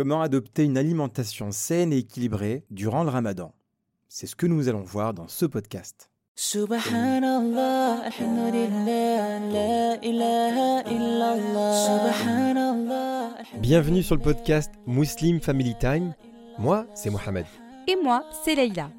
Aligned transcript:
Comment 0.00 0.22
adopter 0.22 0.64
une 0.64 0.78
alimentation 0.78 1.52
saine 1.52 1.92
et 1.92 1.98
équilibrée 1.98 2.64
durant 2.70 3.04
le 3.04 3.10
ramadan 3.10 3.52
C'est 4.08 4.26
ce 4.26 4.34
que 4.34 4.46
nous 4.46 4.70
allons 4.70 4.80
voir 4.80 5.12
dans 5.12 5.28
ce 5.28 5.44
podcast. 5.44 6.10
Subhanallah, 6.36 8.04
alhamdulillah, 8.06 9.40
la 9.52 9.96
ilaha 10.02 10.90
illallah. 10.90 12.14
Subhanallah. 12.14 13.28
Bienvenue 13.58 14.02
sur 14.02 14.16
le 14.16 14.22
podcast 14.22 14.72
Muslim 14.86 15.38
Family 15.38 15.74
Time. 15.78 16.14
Moi, 16.58 16.86
c'est 16.94 17.10
Mohamed. 17.10 17.44
Et 17.86 17.96
moi, 18.02 18.24
c'est 18.42 18.54
Leïla. 18.54 18.90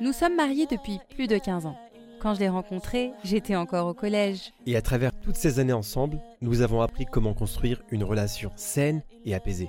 Nous 0.00 0.14
sommes 0.14 0.36
mariés 0.36 0.66
depuis 0.70 1.00
plus 1.14 1.26
de 1.26 1.36
15 1.36 1.66
ans. 1.66 1.76
Quand 2.18 2.32
je 2.32 2.40
l'ai 2.40 2.48
rencontré, 2.48 3.12
j'étais 3.24 3.56
encore 3.56 3.88
au 3.88 3.94
collège. 3.94 4.54
Et 4.64 4.74
à 4.74 4.80
travers 4.80 5.12
toutes 5.20 5.36
ces 5.36 5.58
années 5.58 5.74
ensemble, 5.74 6.18
nous 6.40 6.62
avons 6.62 6.80
appris 6.80 7.04
comment 7.04 7.34
construire 7.34 7.82
une 7.90 8.04
relation 8.04 8.50
saine 8.56 9.02
et 9.26 9.34
apaisée. 9.34 9.68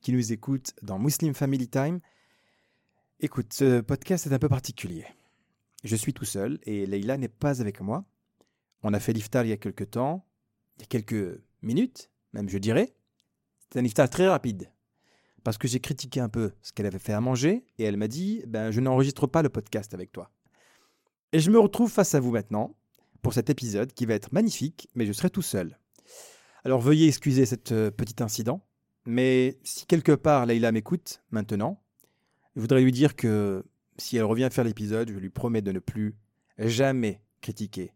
qui 0.00 0.12
nous 0.12 0.32
écoute 0.32 0.72
dans 0.82 0.98
Muslim 0.98 1.34
Family 1.34 1.68
Time. 1.68 2.00
Écoute, 3.20 3.52
ce 3.52 3.80
podcast 3.80 4.26
est 4.26 4.32
un 4.32 4.38
peu 4.38 4.48
particulier. 4.48 5.04
Je 5.84 5.94
suis 5.96 6.14
tout 6.14 6.24
seul 6.24 6.58
et 6.64 6.86
Leïla 6.86 7.18
n'est 7.18 7.28
pas 7.28 7.60
avec 7.60 7.80
moi. 7.80 8.04
On 8.82 8.94
a 8.94 9.00
fait 9.00 9.12
l'iftar 9.12 9.44
il 9.44 9.50
y 9.50 9.52
a 9.52 9.58
quelques 9.58 9.90
temps, 9.90 10.26
il 10.76 10.82
y 10.82 10.84
a 10.84 10.86
quelques 10.86 11.40
minutes, 11.62 12.10
même 12.32 12.48
je 12.48 12.58
dirais. 12.58 12.94
C'est 13.70 13.78
un 13.78 13.84
iftar 13.84 14.08
très 14.08 14.26
rapide. 14.26 14.70
Parce 15.44 15.58
que 15.58 15.68
j'ai 15.68 15.80
critiqué 15.80 16.20
un 16.20 16.28
peu 16.28 16.52
ce 16.62 16.72
qu'elle 16.72 16.86
avait 16.86 16.98
fait 16.98 17.12
à 17.12 17.20
manger 17.20 17.64
et 17.78 17.84
elle 17.84 17.96
m'a 17.96 18.08
dit 18.08 18.42
ben, 18.46 18.70
Je 18.70 18.80
n'enregistre 18.80 19.26
pas 19.26 19.42
le 19.42 19.48
podcast 19.48 19.92
avec 19.94 20.12
toi. 20.12 20.30
Et 21.32 21.40
je 21.40 21.50
me 21.50 21.58
retrouve 21.58 21.90
face 21.90 22.14
à 22.14 22.20
vous 22.20 22.30
maintenant 22.30 22.74
pour 23.22 23.34
cet 23.34 23.50
épisode 23.50 23.92
qui 23.92 24.06
va 24.06 24.14
être 24.14 24.32
magnifique, 24.32 24.88
mais 24.94 25.06
je 25.06 25.12
serai 25.12 25.30
tout 25.30 25.42
seul. 25.42 25.78
Alors 26.64 26.80
veuillez 26.80 27.08
excuser 27.08 27.46
cet 27.46 27.72
euh, 27.72 27.90
petit 27.90 28.22
incident, 28.22 28.62
mais 29.06 29.58
si 29.64 29.86
quelque 29.86 30.12
part 30.12 30.46
Leïla 30.46 30.72
m'écoute 30.72 31.22
maintenant, 31.30 31.82
je 32.56 32.60
voudrais 32.60 32.82
lui 32.82 32.92
dire 32.92 33.16
que 33.16 33.64
si 33.96 34.16
elle 34.16 34.24
revient 34.24 34.48
faire 34.50 34.64
l'épisode, 34.64 35.10
je 35.10 35.18
lui 35.18 35.30
promets 35.30 35.62
de 35.62 35.72
ne 35.72 35.78
plus 35.78 36.16
jamais 36.58 37.22
critiquer 37.40 37.94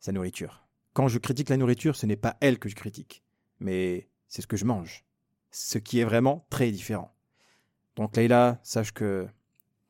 sa 0.00 0.12
nourriture. 0.12 0.66
Quand 0.92 1.08
je 1.08 1.18
critique 1.18 1.48
la 1.48 1.56
nourriture, 1.56 1.96
ce 1.96 2.06
n'est 2.06 2.16
pas 2.16 2.36
elle 2.40 2.58
que 2.58 2.68
je 2.68 2.74
critique, 2.74 3.22
mais 3.60 4.08
c'est 4.26 4.42
ce 4.42 4.46
que 4.46 4.56
je 4.56 4.64
mange. 4.64 5.04
Ce 5.50 5.78
qui 5.78 6.00
est 6.00 6.04
vraiment 6.04 6.46
très 6.50 6.70
différent. 6.70 7.14
Donc 7.96 8.16
Leïla, 8.16 8.60
sache 8.62 8.92
que 8.92 9.26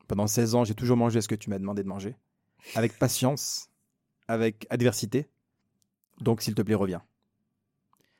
pendant 0.07 0.27
16 0.27 0.55
ans, 0.55 0.63
j'ai 0.63 0.75
toujours 0.75 0.97
mangé 0.97 1.21
ce 1.21 1.27
que 1.27 1.35
tu 1.35 1.49
m'as 1.49 1.59
demandé 1.59 1.83
de 1.83 1.87
manger, 1.87 2.15
avec 2.75 2.97
patience, 2.97 3.69
avec 4.27 4.65
adversité. 4.69 5.29
Donc 6.19 6.41
s'il 6.41 6.55
te 6.55 6.61
plaît, 6.61 6.75
reviens. 6.75 7.03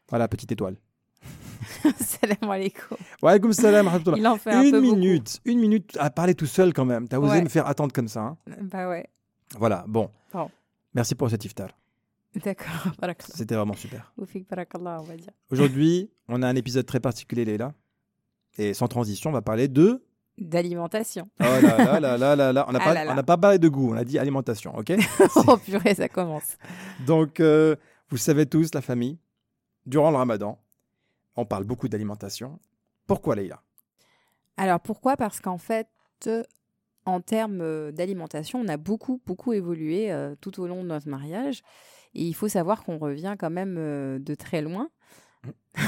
Voilà, 0.10 0.28
petite 0.28 0.52
étoile. 0.52 0.78
Salam 2.00 2.50
alaikum. 2.52 2.98
Wa 3.22 3.32
alaikum 3.32 3.52
salam 3.54 3.88
rahmatullah. 3.88 4.18
Il 4.18 4.28
en 4.28 4.38
fait 4.38 4.52
un 4.52 4.64
Une 4.64 4.72
peu 4.72 4.82
minute, 4.82 5.40
une 5.46 5.60
minute 5.60 5.98
à 6.00 6.10
parler 6.10 6.36
tout 6.36 6.46
seul 6.46 6.74
quand 6.74 6.86
même. 6.86 7.08
T'as 7.08 7.18
osé 7.20 7.32
Ouais. 7.34 7.42
me 7.42 7.50
faire 7.50 7.68
attendre 7.68 7.92
comme 7.94 8.08
ça. 8.08 8.22
hein. 8.22 8.38
Bah 8.62 8.88
ouais. 8.90 9.08
Voilà, 9.58 9.84
bon. 9.88 10.10
Bon. 10.34 10.50
Merci 10.94 11.16
pour 11.16 11.30
cet 11.30 11.44
iftar. 11.46 11.70
D'accord. 12.44 12.94
C'était 13.20 13.56
vraiment 13.56 13.74
super. 13.76 14.14
Oufik 14.18 14.48
barakallah, 14.50 15.00
on 15.02 15.04
va 15.04 15.16
dire. 15.16 15.32
Aujourd'hui, 15.52 16.10
on 16.28 16.42
a 16.44 16.48
un 16.48 16.56
épisode 16.56 16.86
très 16.86 17.00
particulier, 17.00 17.46
Leïla. 17.46 17.74
Et 18.58 18.74
sans 18.74 18.88
transition, 18.88 19.30
on 19.30 19.34
va 19.34 19.42
parler 19.42 19.68
de. 19.68 20.04
D'alimentation. 20.38 21.28
Oh 21.40 21.44
là 21.44 21.78
là 21.78 22.00
là 22.00 22.18
là 22.18 22.36
là 22.36 22.54
là. 22.54 22.66
On 22.70 22.72
n'a 22.72 22.80
Ah 22.84 23.16
pas, 23.16 23.24
pas 23.24 23.38
parlé 23.38 23.60
de 23.60 23.68
goût, 23.68 23.92
on 23.94 23.98
a 23.98 24.04
dit 24.06 24.18
alimentation, 24.18 24.74
ok? 24.78 24.94
Oh 25.48 25.58
purée, 25.58 25.94
ça 25.96 26.08
commence. 26.08 26.58
Donc, 27.06 27.40
euh, 27.40 27.76
vous 28.10 28.18
savez 28.18 28.46
tous, 28.46 28.74
la 28.74 28.82
famille, 28.82 29.18
durant 29.86 30.12
le 30.12 30.18
ramadan, 30.18 30.58
on 31.40 31.46
parle 31.46 31.64
beaucoup 31.64 31.88
d'alimentation. 31.88 32.60
Pourquoi, 33.08 33.36
Leïla? 33.36 33.62
Alors 34.58 34.80
pourquoi? 34.80 35.16
Parce 35.18 35.40
qu'en 35.40 35.58
fait, 35.58 35.88
euh, 36.28 36.44
en 37.06 37.22
termes 37.22 37.62
euh, 37.62 37.92
d'alimentation, 37.92 38.60
on 38.60 38.68
a 38.68 38.78
beaucoup, 38.78 39.22
beaucoup 39.26 39.54
évolué 39.54 40.12
euh, 40.12 40.36
tout 40.42 40.60
au 40.60 40.68
long 40.68 40.84
de 40.84 40.88
notre 40.90 41.08
mariage. 41.08 41.62
Et 42.14 42.24
il 42.24 42.34
faut 42.34 42.48
savoir 42.48 42.84
qu'on 42.84 42.98
revient 42.98 43.36
quand 43.40 43.50
même 43.52 43.76
euh, 43.78 44.20
de 44.20 44.36
très 44.36 44.62
loin. 44.62 44.90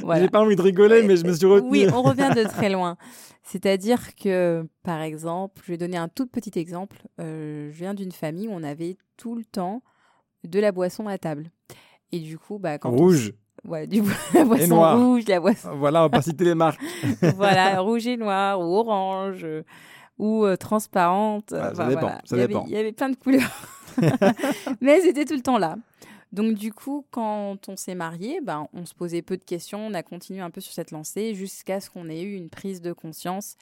Voilà. 0.00 0.22
J'ai 0.22 0.30
pas 0.30 0.40
envie 0.40 0.56
de 0.56 0.62
rigoler, 0.62 1.02
mais 1.02 1.16
je 1.16 1.24
me 1.24 1.32
suis 1.32 1.46
retenu. 1.46 1.70
Oui, 1.70 1.86
on 1.92 2.02
revient 2.02 2.30
de 2.34 2.44
très 2.44 2.68
loin. 2.70 2.96
C'est-à-dire 3.42 4.14
que, 4.14 4.66
par 4.82 5.00
exemple, 5.00 5.62
je 5.64 5.72
vais 5.72 5.78
donner 5.78 5.96
un 5.96 6.08
tout 6.08 6.26
petit 6.26 6.58
exemple. 6.58 6.96
Euh, 7.20 7.70
je 7.72 7.76
viens 7.78 7.94
d'une 7.94 8.12
famille 8.12 8.48
où 8.48 8.52
on 8.52 8.62
avait 8.62 8.96
tout 9.16 9.34
le 9.34 9.44
temps 9.44 9.82
de 10.44 10.60
la 10.60 10.72
boisson 10.72 11.06
à 11.06 11.18
table. 11.18 11.50
Et 12.12 12.20
du 12.20 12.38
coup, 12.38 12.58
bah, 12.58 12.78
quand 12.78 12.90
on- 12.90 12.96
Rouge. 12.96 13.32
Ouais, 13.64 13.86
du 13.86 14.02
la 14.34 14.44
boisson 14.44 14.96
rouge, 14.96 15.24
la 15.26 15.40
boisson 15.40 15.76
Voilà, 15.76 16.00
on 16.00 16.04
va 16.04 16.10
pas 16.10 16.22
citer 16.22 16.44
les 16.44 16.54
marques. 16.54 16.80
voilà, 17.36 17.80
rouge 17.80 18.06
et 18.06 18.16
noir, 18.16 18.60
ou 18.60 18.76
orange, 18.76 19.40
euh, 19.44 19.62
ou 20.18 20.44
euh, 20.44 20.56
transparente. 20.56 21.52
Ouais, 21.52 21.74
ça 21.74 21.86
dépend, 21.88 22.00
voilà. 22.00 22.20
ça 22.24 22.36
il 22.36 22.42
y 22.42 22.46
dépend. 22.46 22.60
Avait, 22.60 22.70
il 22.70 22.74
y 22.74 22.78
avait 22.78 22.92
plein 22.92 23.08
de 23.10 23.16
couleurs. 23.16 23.50
Mais 24.80 25.00
c'était 25.00 25.24
tout 25.24 25.34
le 25.34 25.42
temps 25.42 25.58
là. 25.58 25.76
Donc 26.32 26.54
du 26.54 26.72
coup, 26.72 27.06
quand 27.10 27.68
on 27.68 27.76
s'est 27.76 27.94
marié, 27.94 28.40
ben, 28.42 28.68
on 28.74 28.84
se 28.84 28.94
posait 28.94 29.22
peu 29.22 29.36
de 29.36 29.44
questions, 29.44 29.80
on 29.86 29.94
a 29.94 30.02
continué 30.02 30.40
un 30.40 30.50
peu 30.50 30.60
sur 30.60 30.72
cette 30.72 30.90
lancée 30.90 31.34
jusqu'à 31.34 31.80
ce 31.80 31.88
qu'on 31.90 32.08
ait 32.08 32.22
eu 32.22 32.34
une 32.34 32.50
prise 32.50 32.82
de 32.82 32.92
conscience. 32.92 33.56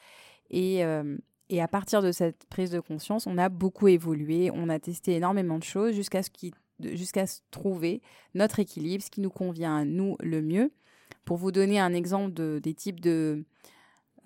Et, 0.50 0.84
euh, 0.84 1.16
et 1.48 1.62
à 1.62 1.68
partir 1.68 2.02
de 2.02 2.10
cette 2.10 2.44
prise 2.48 2.70
de 2.70 2.80
conscience, 2.80 3.26
on 3.26 3.38
a 3.38 3.48
beaucoup 3.48 3.86
évolué, 3.88 4.50
on 4.52 4.68
a 4.68 4.78
testé 4.80 5.14
énormément 5.14 5.58
de 5.58 5.64
choses 5.64 5.94
jusqu'à 5.94 6.22
ce 6.22 6.30
qui 6.30 6.50
de- 6.50 6.56
jusqu'à 6.80 7.24
trouver 7.50 8.02
notre 8.34 8.60
équilibre, 8.60 9.02
ce 9.02 9.10
qui 9.10 9.20
nous 9.20 9.30
convient 9.30 9.76
à 9.76 9.84
nous 9.84 10.16
le 10.20 10.42
mieux. 10.42 10.72
Pour 11.24 11.36
vous 11.36 11.52
donner 11.52 11.80
un 11.80 11.92
exemple 11.92 12.32
de, 12.32 12.60
des 12.62 12.74
types 12.74 13.00
de, 13.00 13.44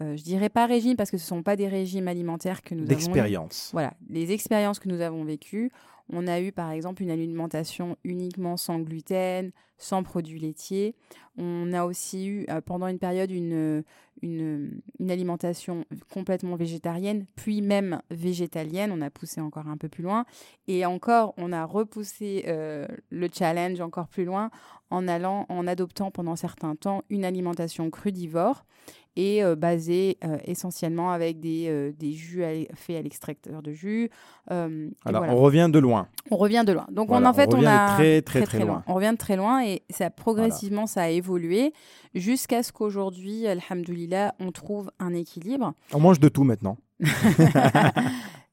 euh, 0.00 0.16
je 0.16 0.22
dirais 0.22 0.48
pas 0.48 0.66
régime 0.66 0.96
parce 0.96 1.10
que 1.10 1.18
ce 1.18 1.26
sont 1.26 1.42
pas 1.42 1.56
des 1.56 1.68
régimes 1.68 2.08
alimentaires 2.08 2.62
que 2.62 2.74
nous 2.74 2.82
avons. 2.82 2.88
D'expérience. 2.88 3.70
Voilà, 3.72 3.94
les 4.08 4.32
expériences 4.32 4.78
que 4.78 4.88
nous 4.88 5.00
avons 5.00 5.24
vécues. 5.24 5.70
On 6.12 6.26
a 6.26 6.40
eu 6.40 6.50
par 6.50 6.70
exemple 6.72 7.02
une 7.02 7.10
alimentation 7.10 7.96
uniquement 8.02 8.56
sans 8.56 8.80
gluten, 8.80 9.52
sans 9.78 10.02
produits 10.02 10.40
laitiers. 10.40 10.96
On 11.36 11.72
a 11.72 11.84
aussi 11.84 12.26
eu 12.26 12.46
euh, 12.50 12.60
pendant 12.60 12.88
une 12.88 12.98
période 12.98 13.30
une, 13.30 13.84
une, 14.22 14.80
une 14.98 15.10
alimentation 15.10 15.84
complètement 16.12 16.56
végétarienne, 16.56 17.26
puis 17.36 17.62
même 17.62 18.00
végétalienne. 18.10 18.90
On 18.92 19.02
a 19.02 19.10
poussé 19.10 19.40
encore 19.40 19.68
un 19.68 19.76
peu 19.76 19.88
plus 19.88 20.02
loin. 20.02 20.24
Et 20.66 20.84
encore, 20.84 21.34
on 21.36 21.52
a 21.52 21.64
repoussé 21.64 22.44
euh, 22.48 22.86
le 23.10 23.28
challenge 23.32 23.80
encore 23.80 24.08
plus 24.08 24.24
loin 24.24 24.50
en 24.90 25.06
allant, 25.06 25.46
en 25.48 25.66
adoptant 25.66 26.10
pendant 26.10 26.36
certains 26.36 26.74
temps 26.74 27.04
une 27.08 27.24
alimentation 27.24 27.88
crudivore 27.90 28.64
et 29.16 29.42
euh, 29.42 29.56
basée 29.56 30.18
euh, 30.24 30.38
essentiellement 30.44 31.10
avec 31.10 31.40
des, 31.40 31.66
euh, 31.68 31.92
des 31.92 32.12
jus 32.12 32.44
à- 32.44 32.74
faits 32.74 32.96
à 32.96 33.02
l'extracteur 33.02 33.62
de 33.62 33.72
jus. 33.72 34.10
Alors, 34.48 34.68
voilà. 35.04 35.32
on 35.32 35.36
revient 35.36 35.68
de 35.72 35.78
loin. 35.78 36.08
On 36.30 36.36
revient 36.36 36.64
de 36.66 36.72
loin. 36.72 36.86
Donc 36.90 37.08
Voilà, 37.08 37.26
on, 37.28 37.30
en 37.30 37.34
fait, 37.34 37.48
on 37.52 37.58
on, 37.58 37.60
revient 37.60 37.66
de 37.66 37.70
a 37.70 37.94
très, 37.94 38.22
très, 38.22 38.42
très 38.42 38.58
loin. 38.60 38.82
On 38.86 38.94
revient 38.94 39.12
de 39.12 39.18
très 39.18 39.36
loin 39.36 39.64
et 39.64 39.82
ça 39.90 40.10
progressivement 40.10 40.86
ça 40.86 41.02
a 41.02 41.08
évolué 41.08 41.72
jusqu'à 42.14 42.62
ce 42.62 42.72
qu'aujourd'hui, 42.72 43.46
alhamdoulilah, 43.46 44.34
on 44.40 44.52
trouve 44.52 44.90
un 44.98 45.14
équilibre. 45.14 45.74
On 45.92 46.00
mange 46.00 46.20
de 46.20 46.28
tout 46.28 46.44
maintenant. 46.44 46.76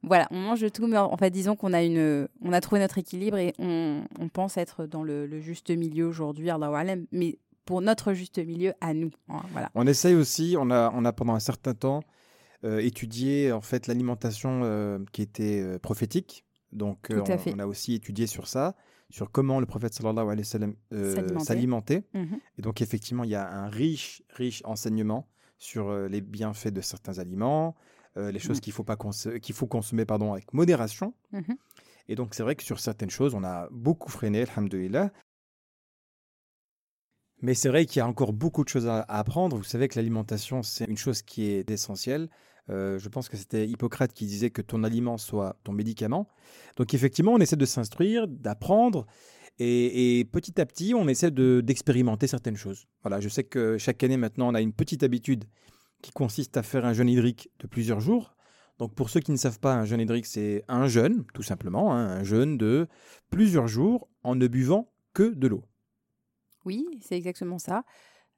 voilà, 0.03 0.27
on 0.31 0.37
mange 0.39 0.61
de 0.61 0.69
tout, 0.69 0.87
mais 0.87 0.97
en 0.97 1.17
fait, 1.17 1.29
disons 1.29 1.55
qu'on 1.55 1.73
a 1.73 1.83
une, 1.83 2.27
on 2.41 2.53
a 2.53 2.61
trouvé 2.61 2.79
notre 2.81 2.97
équilibre 2.97 3.37
et 3.37 3.53
on, 3.59 4.03
on 4.19 4.29
pense 4.29 4.57
être 4.57 4.85
dans 4.85 5.03
le, 5.03 5.25
le 5.25 5.39
juste 5.41 5.69
milieu 5.69 6.07
aujourd'hui, 6.07 6.49
mais 7.11 7.37
pour 7.67 7.81
notre 7.81 8.13
juste 8.13 8.39
milieu 8.39 8.73
à 8.81 8.93
nous. 8.95 9.11
hein, 9.29 9.41
Voilà. 9.51 9.69
On 9.75 9.85
essaye 9.85 10.15
aussi, 10.15 10.55
on 10.57 10.71
a, 10.71 10.91
on 10.95 11.05
a 11.05 11.13
pendant 11.13 11.33
un 11.35 11.39
certain 11.39 11.75
temps 11.75 12.01
euh, 12.63 12.79
étudié 12.79 13.51
en 13.51 13.61
fait 13.61 13.85
l'alimentation 13.85 14.61
euh, 14.63 14.97
qui 15.11 15.21
était 15.21 15.61
euh, 15.61 15.77
prophétique. 15.77 16.43
Donc 16.71 17.11
on, 17.11 17.59
a 17.59 17.65
aussi 17.67 17.93
étudié 17.93 18.25
sur 18.27 18.47
ça, 18.47 18.75
sur 19.09 19.31
comment 19.31 19.59
le 19.59 19.65
prophète 19.65 19.93
sallallahu 19.93 20.25
alayhi 20.29 20.39
wa 20.39 20.43
sallam 20.43 20.73
S'alimentait. 21.39 22.03
Mhm. 22.13 22.39
Et 22.57 22.61
donc 22.61 22.81
effectivement, 22.81 23.23
il 23.23 23.29
y 23.29 23.35
a 23.35 23.47
un 23.49 23.69
riche, 23.69 24.23
riche 24.29 24.61
enseignement 24.65 25.27
sur 25.59 25.91
les 26.09 26.21
bienfaits 26.21 26.69
de 26.73 26.81
certains 26.81 27.19
aliments, 27.19 27.75
les 28.15 28.39
choses 28.39 28.57
Mhm. 28.57 28.61
qu'il 28.61 28.73
faut 28.73 28.83
pas 28.83 28.95
cons- 28.95 29.39
qu'il 29.41 29.55
faut 29.55 29.67
consommer 29.67 30.05
pardon 30.05 30.33
avec 30.33 30.53
modération. 30.53 31.13
Mhm. 31.31 31.55
Et 32.09 32.15
donc 32.15 32.33
c'est 32.33 32.43
vrai 32.43 32.55
que 32.55 32.63
sur 32.63 32.79
certaines 32.79 33.09
choses, 33.09 33.33
on 33.33 33.43
a 33.43 33.67
beaucoup 33.71 34.09
freiné, 34.09 34.41
alhamdoulilah. 34.43 35.11
Mais 37.41 37.53
c'est 37.53 37.69
vrai 37.69 37.85
qu'il 37.85 37.99
y 37.99 38.01
a 38.01 38.07
encore 38.07 38.33
beaucoup 38.33 38.63
de 38.63 38.69
choses 38.69 38.87
à, 38.87 39.01
apprendre. 39.01 39.57
Vous 39.57 39.63
savez 39.63 39.87
que 39.87 39.97
l'alimentation, 39.97 40.63
c'est 40.63 40.85
une 40.85 40.97
chose 40.97 41.21
qui 41.21 41.49
est 41.49 41.69
essentielle. 41.69 42.29
Euh, 42.69 42.99
je 42.99 43.07
pense 43.09 43.29
que 43.29 43.37
c'était 43.37 43.67
Hippocrate 43.67 44.11
qui 44.13 44.25
disait 44.25 44.49
que 44.49 44.61
ton 44.61 44.83
aliment 44.83 45.17
soit 45.17 45.57
ton 45.63 45.71
médicament. 45.71 46.27
Donc 46.77 46.93
effectivement, 46.93 47.33
on 47.33 47.39
essaie 47.39 47.55
de 47.55 47.65
s'instruire, 47.65 48.27
d'apprendre. 48.27 49.05
Et, 49.59 50.19
et 50.19 50.25
petit 50.25 50.59
à 50.59 50.65
petit, 50.65 50.93
on 50.93 51.07
essaie 51.07 51.31
de- 51.31 51.61
d'expérimenter 51.63 52.27
certaines 52.27 52.57
choses. 52.57 52.85
Voilà, 53.03 53.19
je 53.19 53.29
sais 53.29 53.43
que 53.43 53.77
chaque 53.77 54.03
année 54.03 54.17
maintenant, 54.17 54.49
on 54.49 54.55
a 54.55 54.61
une 54.61 54.73
petite 54.73 55.03
habitude 55.03 55.45
qui 56.01 56.11
consiste 56.11 56.57
à 56.57 56.63
faire 56.63 56.85
un 56.85 56.93
jeûne 56.93 57.09
hydrique 57.09 57.49
de 57.59 57.67
plusieurs 57.67 57.99
jours. 57.99 58.35
Donc 58.77 58.93
pour 58.93 59.09
ceux 59.09 59.19
qui 59.19 59.31
ne 59.31 59.37
savent 59.37 59.59
pas, 59.59 59.73
un 59.73 59.85
jeûne 59.85 60.01
hydrique, 60.01 60.27
c'est 60.27 60.63
un 60.67 60.87
jeûne, 60.87 61.25
tout 61.33 61.41
simplement, 61.41 61.93
hein, 61.93 62.07
un 62.07 62.23
jeûne 62.23 62.57
de 62.57 62.87
plusieurs 63.31 63.67
jours 63.67 64.07
en 64.23 64.35
ne 64.35 64.47
buvant 64.47 64.91
que 65.13 65.33
de 65.33 65.47
l'eau. 65.47 65.63
Oui, 66.67 66.85
c'est 67.01 67.15
exactement 67.17 67.57
ça. 67.59 67.83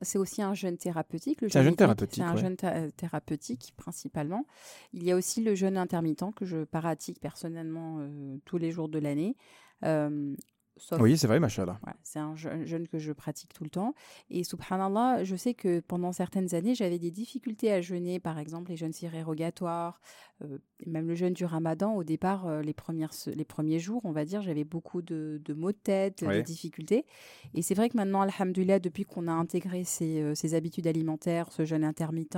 C'est 0.02 0.18
aussi 0.18 0.42
un 0.42 0.54
jeûne 0.54 0.78
thérapeutique. 0.78 1.42
le 1.42 1.50
C'est 1.50 1.60
un 1.60 1.64
jeûne 1.64 1.76
thérapeutique, 1.76 2.24
C'est 2.24 2.30
un 2.30 2.36
ouais. 2.36 2.42
jeûne 2.42 2.56
thé- 2.56 2.90
thérapeutique 2.96 3.74
principalement. 3.76 4.46
Il 4.94 5.04
y 5.04 5.12
a 5.12 5.16
aussi 5.16 5.44
le 5.44 5.56
jeûne 5.56 5.78
intermittent 5.78 6.34
que 6.36 6.46
je 6.46 6.64
pratique 6.64 7.20
personnellement 7.20 7.98
euh, 8.00 8.38
tous 8.46 8.58
les 8.58 8.72
jours 8.72 8.88
de 8.88 9.00
l'année. 9.00 9.36
Euh, 9.84 10.36
sauf 10.80 11.00
Oui, 11.00 11.18
c'est 11.18 11.28
vrai, 11.28 11.40
machallah. 11.40 11.78
Voilà, 11.84 11.98
c'est 12.04 12.20
un 12.20 12.36
je- 12.36 12.66
jeûne 12.66 12.88
que 12.88 12.98
je 12.98 13.12
pratique 13.14 13.54
tout 13.54 13.64
le 13.64 13.70
temps. 13.70 13.94
Et 14.30 14.44
subhanallah, 14.44 15.24
je 15.24 15.36
sais 15.36 15.54
que 15.54 15.80
pendant 15.82 16.12
certaines 16.12 16.56
années, 16.56 16.74
j'avais 16.76 16.98
des 17.00 17.12
difficultés 17.12 17.72
à 17.72 17.82
jeûner, 17.82 18.20
par 18.20 18.40
exemple 18.40 18.72
les 18.72 18.78
jeûnes 18.78 18.94
surérogatoires, 18.94 20.02
euh, 20.44 20.58
même 20.86 21.08
le 21.08 21.16
jeûne 21.16 21.34
du 21.34 21.46
ramadan. 21.46 21.96
Au 21.96 22.04
départ, 22.04 22.48
euh, 22.48 22.62
les, 22.62 22.74
premières, 22.74 23.12
les 23.28 23.46
premiers 23.46 23.80
jours, 23.80 24.02
on 24.06 24.12
va 24.12 24.26
dire, 24.26 24.42
j'avais 24.42 24.64
beaucoup 24.64 25.02
de, 25.02 25.42
de 25.44 25.54
maux 25.54 25.72
de 25.72 25.78
tête, 25.78 26.22
Ouais. 26.24 26.38
de 26.38 26.42
difficultés. 26.42 27.06
Et 27.54 27.62
c'est 27.62 27.76
vrai 27.76 27.90
que 27.90 27.98
maintenant, 27.98 28.22
alhamdoulilah, 28.22 28.80
depuis 28.80 29.04
qu'on 29.06 29.28
a 29.28 29.32
intégré 29.34 29.84
ces, 29.84 30.22
euh, 30.22 30.34
ces 30.36 30.54
habitudes 30.56 30.88
alimentaires, 30.88 31.52
ce 31.52 31.66
jeûne 31.66 31.84
intermittent, 31.84 32.38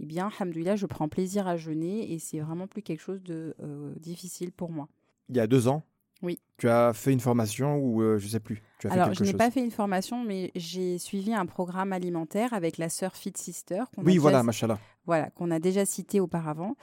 eh 0.00 0.06
bien, 0.06 0.28
alhamdoulilah, 0.28 0.76
je 0.76 0.86
prends 0.86 1.08
plaisir 1.08 1.46
à 1.46 1.56
jeûner 1.56 2.12
et 2.12 2.18
c'est 2.18 2.40
vraiment 2.40 2.66
plus 2.66 2.82
quelque 2.82 3.00
chose 3.00 3.22
de 3.22 3.54
difficile 4.00 4.50
pour 4.52 4.70
moi. 4.70 4.88
Il 5.28 5.36
y 5.36 5.40
a 5.40 5.46
deux 5.46 5.68
ans, 5.68 5.82
Oui. 6.22 6.38
tu 6.58 6.68
as 6.68 6.92
fait 6.92 7.12
une 7.12 7.20
formation 7.20 7.76
ou 7.78 8.00
euh, 8.02 8.18
je 8.18 8.28
sais 8.28 8.38
plus. 8.40 8.62
Tu 8.78 8.86
as 8.86 8.90
fait 8.90 8.98
Alors, 9.00 9.12
je 9.14 9.24
n'ai 9.24 9.32
pas 9.34 9.50
fait 9.50 9.62
une 9.64 9.70
formation, 9.72 10.22
mais 10.24 10.52
j'ai 10.54 10.98
suivi 10.98 11.34
un 11.34 11.46
programme 11.46 11.92
alimentaire 11.92 12.54
avec 12.54 12.78
la 12.78 12.88
sœur 12.88 13.16
Fit 13.16 13.32
Sister, 13.36 13.82
Oui, 13.98 14.04
déjà- 14.12 14.20
voilà, 14.20 14.42
machallah. 14.42 14.78
voilà, 15.04 15.30
qu'on 15.30 15.50
a 15.50 15.58
déjà 15.58 15.84
cité 15.84 16.20
auparavant. 16.20 16.76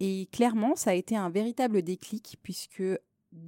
Et 0.00 0.28
clairement, 0.32 0.74
ça 0.76 0.90
a 0.90 0.94
été 0.94 1.14
un 1.16 1.30
véritable 1.30 1.82
déclic, 1.82 2.38
puisque 2.42 2.82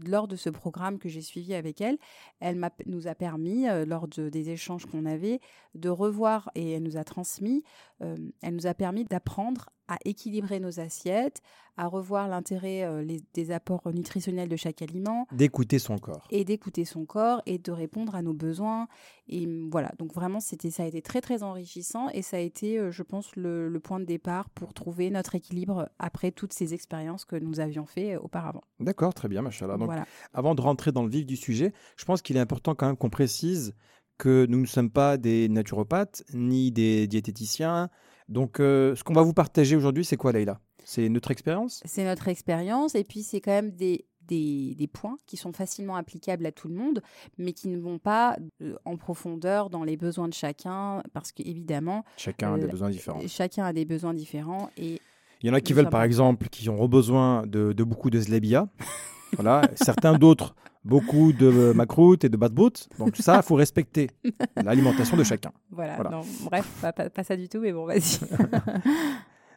lors 0.06 0.28
de 0.28 0.36
ce 0.36 0.48
programme 0.48 0.98
que 0.98 1.08
j'ai 1.08 1.22
suivi 1.22 1.54
avec 1.54 1.80
elle, 1.80 1.98
elle 2.38 2.60
nous 2.86 3.08
a 3.08 3.16
permis, 3.16 3.68
euh, 3.68 3.84
lors 3.84 4.06
de- 4.06 4.28
des 4.28 4.50
échanges 4.50 4.86
qu'on 4.86 5.06
avait, 5.06 5.40
de 5.74 5.88
revoir, 5.88 6.50
et 6.54 6.72
elle 6.72 6.84
nous 6.84 6.96
a 6.96 7.02
transmis, 7.04 7.64
euh, 8.00 8.16
elle 8.42 8.54
nous 8.54 8.68
a 8.68 8.74
permis 8.74 9.04
d'apprendre 9.04 9.70
à 9.92 9.98
équilibrer 10.04 10.60
nos 10.60 10.80
assiettes, 10.80 11.42
à 11.76 11.86
revoir 11.86 12.28
l'intérêt 12.28 12.82
euh, 12.84 13.02
les- 13.02 13.22
des 13.34 13.50
apports 13.50 13.82
nutritionnels 13.92 14.48
de 14.48 14.56
chaque 14.56 14.82
aliment, 14.82 15.26
D'écouter 15.32 15.78
son 15.78 15.98
corps. 15.98 16.26
et 16.30 16.44
d'écouter 16.44 16.84
son 16.84 17.04
corps 17.06 17.40
et 17.46 17.58
de 17.58 17.72
répondre 17.72 18.14
à 18.14 18.22
nos 18.22 18.34
besoins. 18.34 18.88
Et 19.28 19.48
voilà, 19.70 19.92
donc 19.98 20.12
vraiment, 20.12 20.40
c'était, 20.40 20.70
ça 20.70 20.82
a 20.82 20.86
été 20.86 21.00
très, 21.02 21.20
très 21.20 21.42
enrichissant 21.42 22.08
et 22.10 22.22
ça 22.22 22.36
a 22.36 22.40
été, 22.40 22.78
euh, 22.78 22.90
je 22.90 23.02
pense, 23.02 23.34
le, 23.36 23.68
le 23.68 23.80
point 23.80 24.00
de 24.00 24.04
départ 24.04 24.50
pour 24.50 24.74
trouver 24.74 25.10
notre 25.10 25.34
équilibre 25.34 25.88
après 25.98 26.30
toutes 26.30 26.52
ces 26.52 26.74
expériences 26.74 27.24
que 27.24 27.36
nous 27.36 27.60
avions 27.60 27.86
fait 27.86 28.14
euh, 28.14 28.20
auparavant. 28.20 28.62
D'accord, 28.80 29.14
très 29.14 29.28
bien, 29.28 29.42
machallah. 29.42 29.76
Donc, 29.78 29.86
voilà. 29.86 30.04
avant 30.34 30.54
de 30.54 30.60
rentrer 30.60 30.92
dans 30.92 31.02
le 31.04 31.10
vif 31.10 31.24
du 31.26 31.36
sujet, 31.36 31.72
je 31.96 32.04
pense 32.04 32.20
qu'il 32.22 32.36
est 32.36 32.40
important 32.40 32.74
quand 32.74 32.86
même 32.86 32.96
qu'on 32.96 33.10
précise 33.10 33.74
que 34.18 34.46
nous 34.48 34.60
ne 34.60 34.66
sommes 34.66 34.90
pas 34.90 35.16
des 35.16 35.48
naturopathes 35.48 36.22
ni 36.34 36.70
des 36.70 37.06
diététiciens. 37.08 37.88
Donc, 38.28 38.60
euh, 38.60 38.94
ce 38.96 39.04
qu'on 39.04 39.14
va 39.14 39.22
vous 39.22 39.32
partager 39.34 39.76
aujourd'hui, 39.76 40.04
c'est 40.04 40.16
quoi, 40.16 40.32
Leïla? 40.32 40.60
C'est 40.84 41.08
notre 41.08 41.30
expérience? 41.30 41.80
C'est 41.84 42.04
notre 42.04 42.28
expérience 42.28 42.94
et 42.94 43.04
puis 43.04 43.22
c'est 43.22 43.40
quand 43.40 43.52
même 43.52 43.70
des, 43.70 44.04
des, 44.26 44.74
des 44.76 44.86
points 44.88 45.16
qui 45.26 45.36
sont 45.36 45.52
facilement 45.52 45.96
applicables 45.96 46.44
à 46.46 46.52
tout 46.52 46.68
le 46.68 46.74
monde, 46.74 47.02
mais 47.38 47.52
qui 47.52 47.68
ne 47.68 47.78
vont 47.78 47.98
pas 47.98 48.36
euh, 48.62 48.74
en 48.84 48.96
profondeur 48.96 49.70
dans 49.70 49.84
les 49.84 49.96
besoins 49.96 50.28
de 50.28 50.34
chacun, 50.34 51.02
parce 51.12 51.30
qu'évidemment, 51.32 52.04
Chacun 52.16 52.54
a 52.54 52.58
des 52.58 52.64
Euh, 52.64 52.68
besoins 52.68 52.90
différents. 52.90 53.20
chacun 53.28 53.64
a 53.64 53.72
des 53.72 53.84
besoins 53.84 54.14
différents 54.14 54.70
et 54.76 55.00
Il 55.42 55.48
y 55.48 55.50
en 55.50 55.54
a 55.54 55.60
qui 55.60 55.72
veulent, 55.72 55.88
par 55.90 56.02
exemple, 56.04 56.48
qui 56.48 56.68
ont 56.68 56.88
besoin 56.88 57.46
de, 57.46 57.72
de 57.72 57.84
beaucoup 57.84 58.10
de 58.10 58.20
zlebia. 58.20 58.68
voilà. 59.34 59.62
Certains 59.76 60.16
d'autres, 60.18 60.54
beaucoup 60.84 61.32
de 61.32 61.72
macroute 61.74 62.24
et 62.24 62.28
de 62.28 62.36
batbout. 62.36 62.88
Donc, 62.98 63.16
ça, 63.16 63.36
il 63.36 63.42
faut 63.42 63.54
respecter 63.54 64.10
l'alimentation 64.56 65.16
de 65.16 65.24
chacun. 65.24 65.52
voilà. 65.70 65.94
Voilà. 65.96 66.10
Non, 66.10 66.22
bref, 66.44 66.68
pas, 66.80 66.92
pas- 66.92 67.10
pas 67.10 67.24
ça 67.24 67.36
du 67.36 67.48
tout, 67.48 67.60
mais 67.60 67.72
bon, 67.72 67.86
vas-y. 67.86 68.18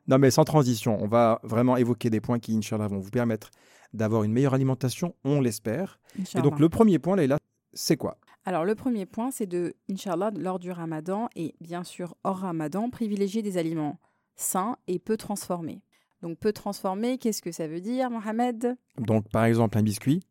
Non, 0.07 0.19
mais 0.19 0.30
sans 0.30 0.44
transition, 0.44 0.98
on 1.01 1.07
va 1.07 1.39
vraiment 1.42 1.77
évoquer 1.77 2.12
des 2.12 2.22
points 2.22 2.38
qui, 2.38 2.56
Inch'Allah, 2.56 2.88
vont 2.88 3.00
vous 3.00 3.10
permettre 3.10 3.50
d'avoir 3.92 4.24
une 4.24 4.31
meilleure 4.31 4.54
alimentation, 4.54 5.16
on 5.24 5.42
l'espère. 5.42 6.00
Et 6.36 6.42
donc, 6.44 6.60
le 6.60 6.69
premier 6.69 7.00
point, 7.00 7.16
Leïla, 7.16 7.39
c'est 7.74 7.98
quoi? 7.98 8.19
Alors, 8.45 8.66
le 8.66 8.75
premier 8.75 9.07
point, 9.07 9.31
c'est 9.31 9.48
de, 9.48 9.74
Inch'Allah, 9.89 10.30
lors 10.38 10.60
du 10.60 10.71
ramadan 10.71 11.28
et 11.36 11.56
bien 11.60 11.83
sûr 11.83 12.16
hors 12.24 12.38
ramadan, 12.38 12.92
privilégier 12.92 13.42
des 13.42 13.57
aliments 13.57 13.98
sains 14.36 14.78
et 14.88 15.00
peu 15.00 15.18
transformés. 15.18 15.81
Donc, 16.21 16.38
peu 16.38 16.54
transformés, 16.54 17.18
qu'est-ce 17.18 17.42
que 17.42 17.51
ça 17.51 17.68
veut 17.68 17.81
dire, 17.81 18.12
Mohamed? 18.12 18.78
Donc, 19.00 19.28
par 19.30 19.45
exemple, 19.45 19.75
un 19.80 19.81
biscuit, 19.83 20.21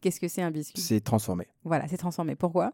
Qu'est-ce 0.00 0.20
que 0.20 0.28
c'est 0.28 0.42
un 0.42 0.50
biscuit? 0.50 0.80
C'est 0.80 1.00
transformé. 1.00 1.46
Voilà, 1.64 1.86
c'est 1.88 1.96
transformé. 1.96 2.34
Pourquoi? 2.36 2.72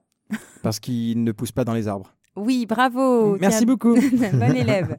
Parce 0.62 0.78
qu'il 0.80 1.22
ne 1.24 1.32
pousse 1.32 1.52
pas 1.52 1.64
dans 1.64 1.74
les 1.74 1.88
arbres. 1.88 2.14
Oui, 2.36 2.66
bravo 2.66 3.36
Merci 3.38 3.66
beaucoup. 3.66 3.94
Bon 4.12 4.54
élève. 4.56 4.98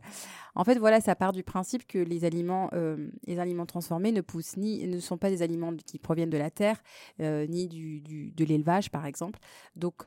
En 0.54 0.66
fait, 0.66 0.78
voilà, 0.78 1.00
ça 1.00 1.16
part 1.16 1.32
du 1.32 1.44
principe 1.44 1.88
que 1.88 1.98
les 1.98 2.26
aliments, 2.26 2.70
euh, 2.74 3.10
les 3.26 3.40
aliments 3.40 3.66
transformés 3.66 4.12
ne 4.12 4.20
poussent 4.20 4.58
ni, 4.58 4.86
ne 4.86 5.00
sont 5.00 5.18
pas 5.18 5.30
des 5.30 5.42
aliments 5.42 5.74
qui 5.86 5.98
proviennent 5.98 6.30
de 6.30 6.38
la 6.38 6.50
terre, 6.52 6.82
euh, 7.22 7.48
ni 7.48 7.70
du, 7.70 8.02
du- 8.02 8.32
de 8.32 8.44
l'élevage, 8.44 8.92
par 8.92 9.06
exemple. 9.06 9.40
Donc, 9.78 10.02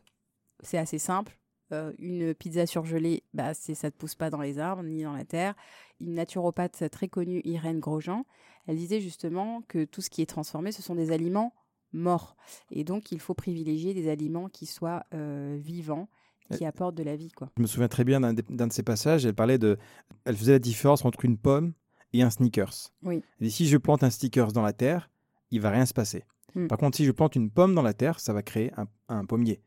c'est 0.62 0.76
assez 0.76 0.98
simple. 0.98 1.38
Euh, 1.72 1.94
une 1.98 2.34
pizza 2.34 2.66
surgelée, 2.66 3.22
bah, 3.32 3.54
c'est, 3.54 3.72
ça 3.74 3.86
ne 3.86 3.92
pousse 3.92 4.14
pas 4.14 4.28
dans 4.28 4.42
les 4.42 4.58
arbres 4.58 4.82
ni 4.82 5.02
dans 5.02 5.14
la 5.14 5.24
terre. 5.24 5.54
Une 5.98 6.12
naturopathe 6.12 6.90
très 6.90 7.08
connue, 7.08 7.40
Irène 7.44 7.80
Grosjean, 7.80 8.26
elle 8.66 8.76
disait 8.76 9.00
justement 9.00 9.62
que 9.66 9.84
tout 9.86 10.02
ce 10.02 10.10
qui 10.10 10.20
est 10.20 10.26
transformé, 10.26 10.72
ce 10.72 10.82
sont 10.82 10.94
des 10.94 11.10
aliments 11.10 11.54
morts. 11.94 12.37
Et 12.70 12.85
donc, 12.85 13.12
il 13.12 13.20
faut 13.20 13.35
privilégier 13.35 13.94
des 13.94 14.08
aliments 14.11 14.49
qui 14.49 14.67
soient 14.67 15.05
euh, 15.14 15.56
vivants, 15.61 16.08
qui 16.52 16.64
apportent 16.67 16.94
de 16.94 17.02
la 17.02 17.17
vie, 17.17 17.31
quoi. 17.31 17.50
Je 17.56 17.62
me 17.62 17.67
souviens 17.67 17.88
très 17.88 18.05
bien 18.05 18.20
d'un 18.20 18.35
de, 18.35 18.73
ces 18.73 18.82
passages. 18.82 19.25
Elle 19.25 19.35
parlait 19.35 19.58
de. 19.58 19.79
Elle 20.25 20.37
faisait 20.37 20.52
la 20.52 20.58
différence 20.58 21.05
entre 21.05 21.25
une 21.25 21.38
pomme 21.38 21.73
et 22.12 22.23
un 22.23 22.30
sneakers. 22.30 22.92
Oui. 23.02 23.23
Elle 23.40 23.47
dit 23.47 23.50
si 23.50 23.66
je 23.66 23.78
plante 23.78 24.02
un 24.02 24.11
sneakers 24.11 24.52
dans 24.52 24.62
la 24.62 24.73
terre, 24.75 25.11
il 25.50 25.61
va 25.61 25.71
rien 25.71 25.87
se 25.87 25.95
passer. 25.95 26.25
Mm. 26.54 26.66
Par 26.66 26.78
contre, 26.78 26.97
si 26.97 27.04
je 27.04 27.12
plante 27.12 27.35
une 27.35 27.50
pomme 27.50 27.75
dans 27.75 27.83
la 27.83 27.95
terre, 27.95 28.21
ça 28.21 28.33
va 28.33 28.42
créer 28.42 28.73
un, 28.76 28.87
un 29.09 29.25
pommier. 29.25 29.62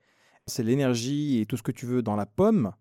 C'est 0.46 0.63
l'énergie 0.63 1.40
et 1.40 1.46
tout 1.46 1.58
ce 1.58 1.63
que 1.63 1.72
tu 1.72 1.86
veux 1.86 2.01
dans 2.01 2.16
la 2.16 2.25
pomme, 2.25 2.72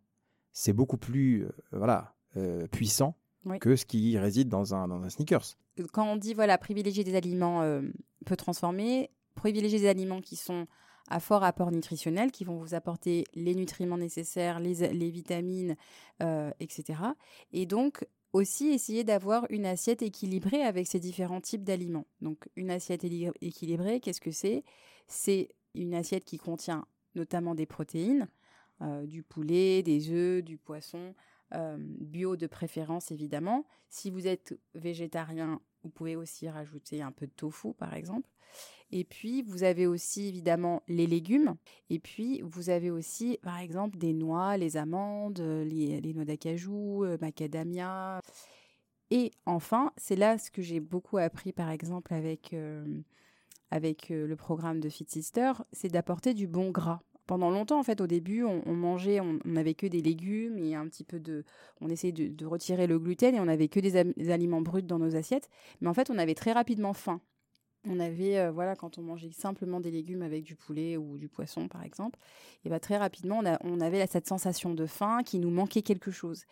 c'est 0.53 0.73
beaucoup 0.73 0.97
plus 0.97 1.45
euh, 1.45 1.51
voilà 1.73 2.15
euh, 2.37 2.67
puissant 2.69 3.15
Oui. 3.45 3.59
que 3.59 3.77
ce 3.77 3.85
qui 3.85 4.17
réside 4.19 4.49
dans 4.49 4.75
un, 4.75 4.89
dans 4.89 5.03
un 5.03 5.11
sneakers. 5.11 5.57
quand 5.93 6.07
on 6.07 6.17
dit 6.17 6.33
voilà 6.33 6.59
privilégier 6.59 7.05
des 7.05 7.15
aliments 7.15 7.63
euh, 7.63 7.83
peu 8.25 8.37
transformés, 8.37 9.11
privilégier 9.37 9.79
des 9.79 9.89
aliments 9.89 10.21
qui 10.21 10.35
sont 10.35 10.67
à 11.09 11.21
fort 11.21 11.45
apport 11.45 11.71
nutritionnel, 11.71 12.33
qui 12.33 12.45
vont 12.45 12.57
vous 12.57 12.75
apporter 12.75 13.25
les 13.35 13.55
nutriments 13.55 13.99
nécessaires, 13.99 14.59
les, 14.59 15.11
vitamines, 15.11 15.77
euh, 16.23 16.51
etc. 16.59 17.01
Et 17.53 17.65
donc 17.67 18.05
aussi 18.33 18.69
essayer 18.69 19.05
d'avoir 19.05 19.47
une 19.51 19.67
assiette 19.67 20.03
équilibrée 20.03 20.63
avec 20.63 20.87
ces 20.87 20.99
différents 20.99 21.41
types 21.41 21.65
d'aliments. 21.65 22.07
Donc 22.21 22.49
une 22.57 22.71
assiette 22.71 23.05
équilibrée, 23.05 24.01
qu'est-ce 24.01 24.21
que 24.21 24.33
c'est? 24.33 24.65
C'est 25.07 25.49
une 25.75 25.95
assiette 25.95 26.25
qui 26.25 26.39
contient 26.39 26.87
notamment 27.15 27.55
des 27.55 27.67
protéines, 27.67 28.29
euh, 28.83 29.07
du 29.07 29.23
poulet, 29.23 29.83
des 29.83 30.11
œufs, 30.11 30.43
du 30.43 30.59
poisson, 30.59 31.15
euh, 31.55 31.77
bio 31.79 32.37
de 32.37 32.47
préférence 32.47 33.11
évidemment. 33.11 33.67
Si 33.89 34.11
vous 34.11 34.27
êtes 34.27 34.59
végétarien, 34.75 35.61
vous 35.83 35.91
pouvez 35.91 36.17
aussi 36.17 36.49
rajouter 36.49 37.03
un 37.03 37.13
peu 37.13 37.27
de 37.27 37.33
tofu 37.33 37.73
par 37.75 37.95
exemple. 37.95 38.29
Et 38.91 39.05
puis 39.05 39.43
vous 39.43 39.63
avez 39.63 39.87
aussi 39.87 40.29
évidemment 40.29 40.83
les 40.89 41.07
légumes. 41.07 41.55
Et 41.89 41.99
puis 41.99 42.43
vous 42.43 42.71
avez 42.71 42.91
aussi 42.91 43.39
par 43.43 43.59
exemple 43.59 43.97
des 43.97 44.13
noix, 44.13 44.57
les 44.57 44.77
amandes, 44.77 45.41
euh, 45.41 45.65
les, 45.65 46.15
noix 46.15 46.25
d'acajou, 46.25 47.05
euh, 47.05 47.17
macadamia. 47.21 48.21
Et 49.11 49.31
enfin, 49.45 49.93
c'est 49.97 50.17
là 50.17 50.39
ce 50.39 50.51
que 50.51 50.63
j'ai 50.63 50.81
beaucoup 50.81 51.19
appris 51.19 51.53
par 51.53 51.71
exemple 51.71 52.13
avec, 52.13 52.57
avec 53.71 54.09
le 54.09 54.35
programme 54.35 54.81
de 54.81 54.89
Fit 54.89 55.07
Sister, 55.09 55.53
c'est 55.73 55.89
d'apporter 55.89 56.35
du 56.35 56.49
bon 56.49 56.71
gras. 56.73 57.03
Pendant 57.27 57.51
longtemps, 57.51 57.79
en 57.79 57.83
fait, 57.83 58.01
au 58.01 58.07
début, 58.07 58.45
on, 58.45 58.75
mangeait, 58.75 59.21
on 59.21 59.39
n'avait 59.45 59.75
que 59.75 59.87
des 59.87 60.01
légumes 60.01 60.59
et 60.59 60.77
un 60.77 60.87
petit 60.87 61.03
peu 61.03 61.19
de, 61.19 61.45
on 61.81 61.89
essayait 61.89 62.13
de, 62.13 62.47
retirer 62.47 62.87
le 62.87 62.99
gluten 62.99 63.35
et 63.35 63.41
on 63.41 63.47
n'avait 63.47 63.69
que 63.69 63.81
des 63.81 64.31
aliments 64.31 64.61
bruts 64.61 64.83
dans 64.83 64.99
nos 64.99 65.17
assiettes. 65.17 65.49
Mais 65.81 65.89
en 65.89 65.95
fait, 65.95 66.09
on 66.11 66.19
avait 66.19 66.35
très 66.35 66.53
rapidement 66.53 66.93
faim. 66.93 67.21
On 67.89 68.01
avait, 68.01 68.39
euh, 68.39 68.51
voilà, 68.51 68.77
quand 68.77 68.99
on 68.99 69.03
mangeait 69.03 69.31
simplement 69.31 69.81
des 69.81 69.91
légumes 69.91 70.23
avec 70.23 70.45
du 70.45 70.57
poulet 70.57 70.97
ou 70.97 71.19
du 71.19 71.29
poisson, 71.29 71.69
par 71.69 71.83
exemple, 71.85 72.19
et 72.65 72.69
bah, 72.69 72.81
très 72.81 72.97
rapidement, 72.97 73.39
on, 73.43 73.47
a- 73.47 73.59
on 73.65 73.81
avait 73.81 74.07
cette 74.07 74.27
sensation 74.27 74.75
de 74.75 74.87
faim, 74.87 75.23
qui 75.25 75.39
nous 75.39 75.51
manquait 75.51 75.83
quelque 75.83 76.11
chose. 76.11 76.45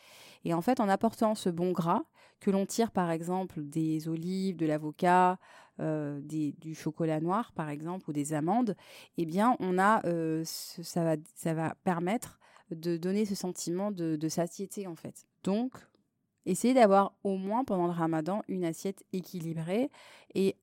Et 0.45 0.55
en 0.55 0.61
fait, 0.63 0.81
en 0.81 0.89
apportant 0.89 1.35
ce 1.35 1.49
bon 1.51 1.73
gras, 1.73 2.03
que 2.41 2.51
l'on 2.51 2.67
tire 2.67 2.91
par 2.91 3.11
exemple 3.11 3.63
des 3.63 4.09
olives, 4.09 4.57
de 4.57 4.67
l'avocat, 4.67 5.39
euh, 5.81 6.21
du 6.21 6.75
chocolat 6.75 7.21
noir 7.21 7.53
par 7.53 7.69
exemple, 7.71 8.11
ou 8.11 8.13
des 8.13 8.35
amandes, 8.35 8.77
eh 9.17 9.25
bien, 9.25 9.57
on 9.61 9.79
a, 9.79 10.05
euh, 10.07 10.43
ça, 10.45 11.05
va, 11.05 11.17
ça 11.35 11.55
va 11.55 11.75
permettre 11.85 12.39
de 12.71 12.97
donner 12.97 13.25
ce 13.25 13.35
sentiment 13.35 13.91
de, 13.91 14.17
de 14.17 14.29
satiété 14.29 14.87
en 14.87 14.95
fait. 14.95 15.27
Donc, 15.43 15.73
essayez 16.47 16.75
d'avoir 16.75 17.15
au 17.25 17.37
moins 17.37 17.65
pendant 17.65 17.87
le 17.87 17.93
ramadan 17.93 18.43
une 18.49 18.65
assiette 18.65 19.05
équilibrée 19.13 19.91
et 20.35 20.57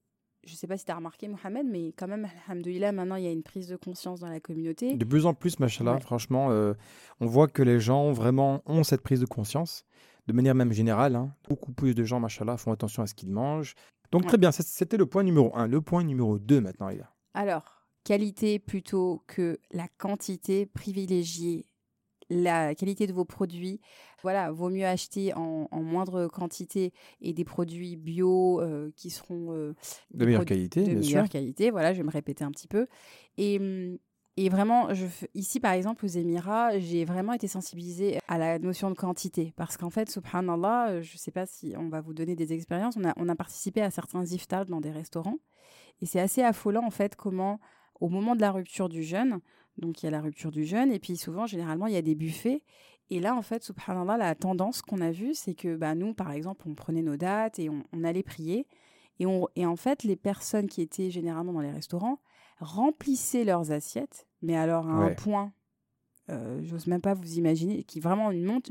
je 0.46 0.52
ne 0.54 0.56
sais 0.58 0.68
pas 0.68 0.78
si 0.78 0.86
tu 0.86 0.92
as 0.92 0.96
remarqué, 0.96 1.28
Mohamed, 1.28 1.66
mais 1.70 1.94
quand 1.94 2.08
même, 2.08 2.28
alhamdoulilah, 2.48 2.92
maintenant, 2.92 3.16
il 3.16 3.24
y 3.24 3.28
a 3.28 3.32
une 3.32 3.44
prise 3.44 3.68
de 3.68 3.76
conscience 3.76 4.20
dans 4.20 4.30
la 4.30 4.40
communauté. 4.40 4.96
De 4.96 5.06
plus 5.06 5.26
en 5.26 5.34
plus, 5.34 5.60
machallah, 5.60 5.94
Ouais. 5.96 6.00
franchement, 6.02 6.50
euh, 6.52 6.74
on 7.20 7.26
voit 7.28 7.48
que 7.48 7.62
les 7.64 7.80
gens 7.80 8.12
vraiment 8.12 8.62
ont 8.66 8.84
cette 8.84 9.02
prise 9.02 9.20
de 9.20 9.26
conscience, 9.26 9.86
de 10.28 10.34
manière 10.34 10.56
même 10.56 10.72
générale. 10.74 11.16
hein. 11.16 11.34
Beaucoup 11.48 11.72
plus 11.72 11.94
de 11.96 12.04
gens, 12.04 12.20
machallah, 12.20 12.58
font 12.58 12.72
attention 12.72 13.04
à 13.04 13.08
ce 13.08 13.14
qu'ils 13.14 13.30
mangent. 13.32 13.76
Donc 14.12 14.24
Ouais. 14.24 14.28
très 14.30 14.38
bien, 14.38 14.52
c'était 14.52 14.98
le 14.98 15.06
point 15.06 15.24
numéro 15.24 15.56
un. 15.56 15.68
Le 15.68 15.80
point 15.82 16.04
numéro 16.04 16.38
2 16.40 16.60
maintenant, 16.60 16.92
gars. 16.92 17.12
Alors, 17.34 17.84
qualité 18.04 18.60
plutôt 18.60 19.24
que 19.28 19.60
la 19.72 19.88
quantité, 19.88 20.66
privilégiez 20.66 21.66
la 22.32 22.74
qualité 22.76 23.06
de 23.08 23.14
vos 23.14 23.26
produits. 23.26 23.80
Voilà, 24.24 24.52
vaut 24.52 24.70
mieux 24.70 24.86
acheter 24.86 25.34
en, 25.34 25.68
en 25.70 25.82
moindre 25.82 26.28
quantité 26.28 26.94
et 27.22 27.34
des 27.34 27.44
produits 27.44 27.98
bio 27.98 28.62
euh, 28.62 28.92
qui 28.96 29.10
seront 29.10 29.52
euh, 29.52 29.74
De 30.14 30.26
meilleure 30.26 30.46
qualité, 30.46 30.82
de 30.82 30.86
bien 30.92 31.00
meilleure 31.00 31.26
sûr. 31.26 31.32
qualité. 31.32 31.72
Voilà, 31.72 31.94
je 31.94 31.98
vais 31.98 32.04
me 32.06 32.12
répéter 32.12 32.44
un 32.44 32.52
petit 32.52 32.68
peu. 32.68 32.88
Et, 33.38 33.58
hum, 33.60 33.98
et 34.38 34.48
vraiment, 34.48 34.94
je, 34.94 35.06
ici, 35.34 35.60
par 35.60 35.74
exemple, 35.74 36.06
aux 36.06 36.10
Émirats, 36.10 36.80
j'ai 36.80 37.04
vraiment 37.04 37.34
été 37.34 37.48
sensibilisée 37.48 38.20
à 38.30 38.38
la 38.38 38.60
notion 38.60 38.90
de 38.90 38.96
quantité. 38.96 39.54
Parce 39.58 39.76
qu'en 39.76 39.90
fait, 39.90 40.10
subhanallah, 40.10 41.02
je 41.02 41.14
ne 41.14 41.18
sais 41.18 41.32
pas 41.32 41.46
si 41.46 41.74
on 41.78 41.90
va 41.90 42.00
vous 42.00 42.14
donner 42.14 42.36
des 42.36 42.54
expériences. 42.54 42.96
On 42.98 43.04
a, 43.04 43.14
on 43.18 43.28
a 43.28 43.36
participé 43.36 43.82
à 43.82 43.92
certains 43.92 44.26
iftars 44.26 44.66
dans 44.68 44.80
des 44.80 44.92
restaurants. 44.92 45.40
Et 46.02 46.06
c'est 46.06 46.20
assez 46.22 46.42
affolant, 46.44 46.86
en 46.86 46.92
fait, 46.92 47.16
comment, 47.16 47.60
au 48.00 48.08
moment 48.08 48.36
de 48.36 48.42
la 48.42 48.52
rupture 48.52 48.88
du 48.88 49.04
jeûne, 49.04 49.40
donc 49.78 50.02
il 50.02 50.06
y 50.06 50.08
a 50.08 50.12
la 50.12 50.22
rupture 50.22 50.52
du 50.52 50.66
jeûne, 50.66 50.92
et 50.92 51.00
puis 51.00 51.18
souvent, 51.18 51.46
généralement, 51.46 51.88
il 51.88 51.94
y 51.94 51.98
a 51.98 52.02
des 52.02 52.16
buffets. 52.16 52.64
Et 53.10 53.20
là, 53.20 53.36
en 53.36 53.42
fait, 53.42 53.64
subhanallah, 53.64 54.18
la 54.18 54.36
tendance 54.36 54.82
qu'on 54.82 55.02
a 55.02 55.12
vue, 55.12 55.34
c'est 55.34 55.54
que 55.54 55.76
bah, 55.76 55.96
nous, 55.96 56.14
par 56.14 56.32
exemple, 56.32 56.66
on 56.70 56.76
prenait 56.76 57.02
nos 57.02 57.18
dates 57.18 57.60
et 57.60 57.70
on, 57.70 57.84
on 57.92 58.04
allait 58.04 58.24
prier. 58.24 58.68
Et, 59.20 59.26
on, 59.26 59.48
et 59.56 59.66
en 59.66 59.76
fait, 59.76 60.04
les 60.04 60.16
personnes 60.16 60.68
qui 60.68 60.82
étaient 60.82 61.12
généralement 61.12 61.54
dans 61.54 61.62
les 61.62 61.72
restaurants 61.72 62.20
remplissaient 62.60 63.44
leurs 63.44 63.72
assiettes, 63.72 64.28
mais 64.42 64.56
alors 64.56 64.88
à 64.88 64.94
un 64.94 65.14
point, 65.14 65.52
euh, 66.30 66.62
j'ose 66.64 66.88
même 66.88 67.02
pas 67.02 67.14
vous 67.14 67.38
imaginer, 67.38 67.84
qui 67.84 68.00
vraiment 68.00 68.32
une 68.32 68.46
monte, 68.46 68.70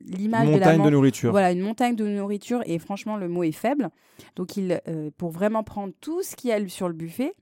l'image 0.00 0.46
de 0.48 0.52
la 0.52 0.58
montagne 0.58 0.84
de 0.84 0.90
nourriture. 0.90 1.30
voilà, 1.30 1.50
une 1.50 1.60
montagne 1.60 1.96
de 1.96 2.06
nourriture 2.06 2.62
et 2.66 2.78
franchement, 2.78 3.16
le 3.16 3.28
mot 3.28 3.42
est 3.42 3.52
faible. 3.52 3.90
Donc, 4.36 4.56
il, 4.56 4.80
euh, 4.86 5.10
pour 5.16 5.30
vraiment 5.30 5.64
prendre 5.64 5.92
tout 6.00 6.22
ce 6.22 6.36
qu'il 6.36 6.50
y 6.50 6.52
a 6.52 6.68
sur 6.68 6.88
le 6.88 6.94
buffet, 6.94 7.34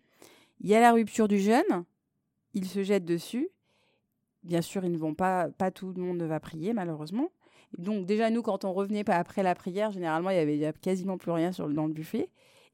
il 0.60 0.70
y 0.70 0.74
a 0.74 0.80
la 0.80 0.92
rupture 0.92 1.28
du 1.28 1.38
jeûne, 1.38 1.84
ils 2.54 2.66
se 2.66 2.82
jettent 2.82 3.04
dessus. 3.04 3.48
Bien 4.42 4.62
sûr, 4.62 4.84
ils 4.84 4.92
ne 4.92 4.98
vont 4.98 5.14
pas, 5.14 5.48
pas 5.48 5.70
tout 5.70 5.92
le 5.94 6.00
monde 6.02 6.16
ne 6.18 6.24
va 6.26 6.40
prier, 6.40 6.72
malheureusement. 6.72 7.28
Donc, 7.78 8.06
déjà, 8.06 8.30
nous, 8.30 8.42
quand 8.42 8.64
on 8.64 8.72
revenait 8.72 9.04
pas 9.04 9.16
après 9.16 9.42
la 9.42 9.54
prière, 9.54 9.90
généralement, 9.92 10.30
il 10.30 10.36
y 10.36 10.40
avait 10.40 10.54
il 10.56 10.60
y 10.60 10.66
a 10.66 10.72
quasiment 10.72 11.18
plus 11.18 11.30
rien 11.30 11.52
sur, 11.52 11.68
le- 11.68 11.74
dans 11.74 11.86
le 11.86 11.92
buffet. 11.92 12.30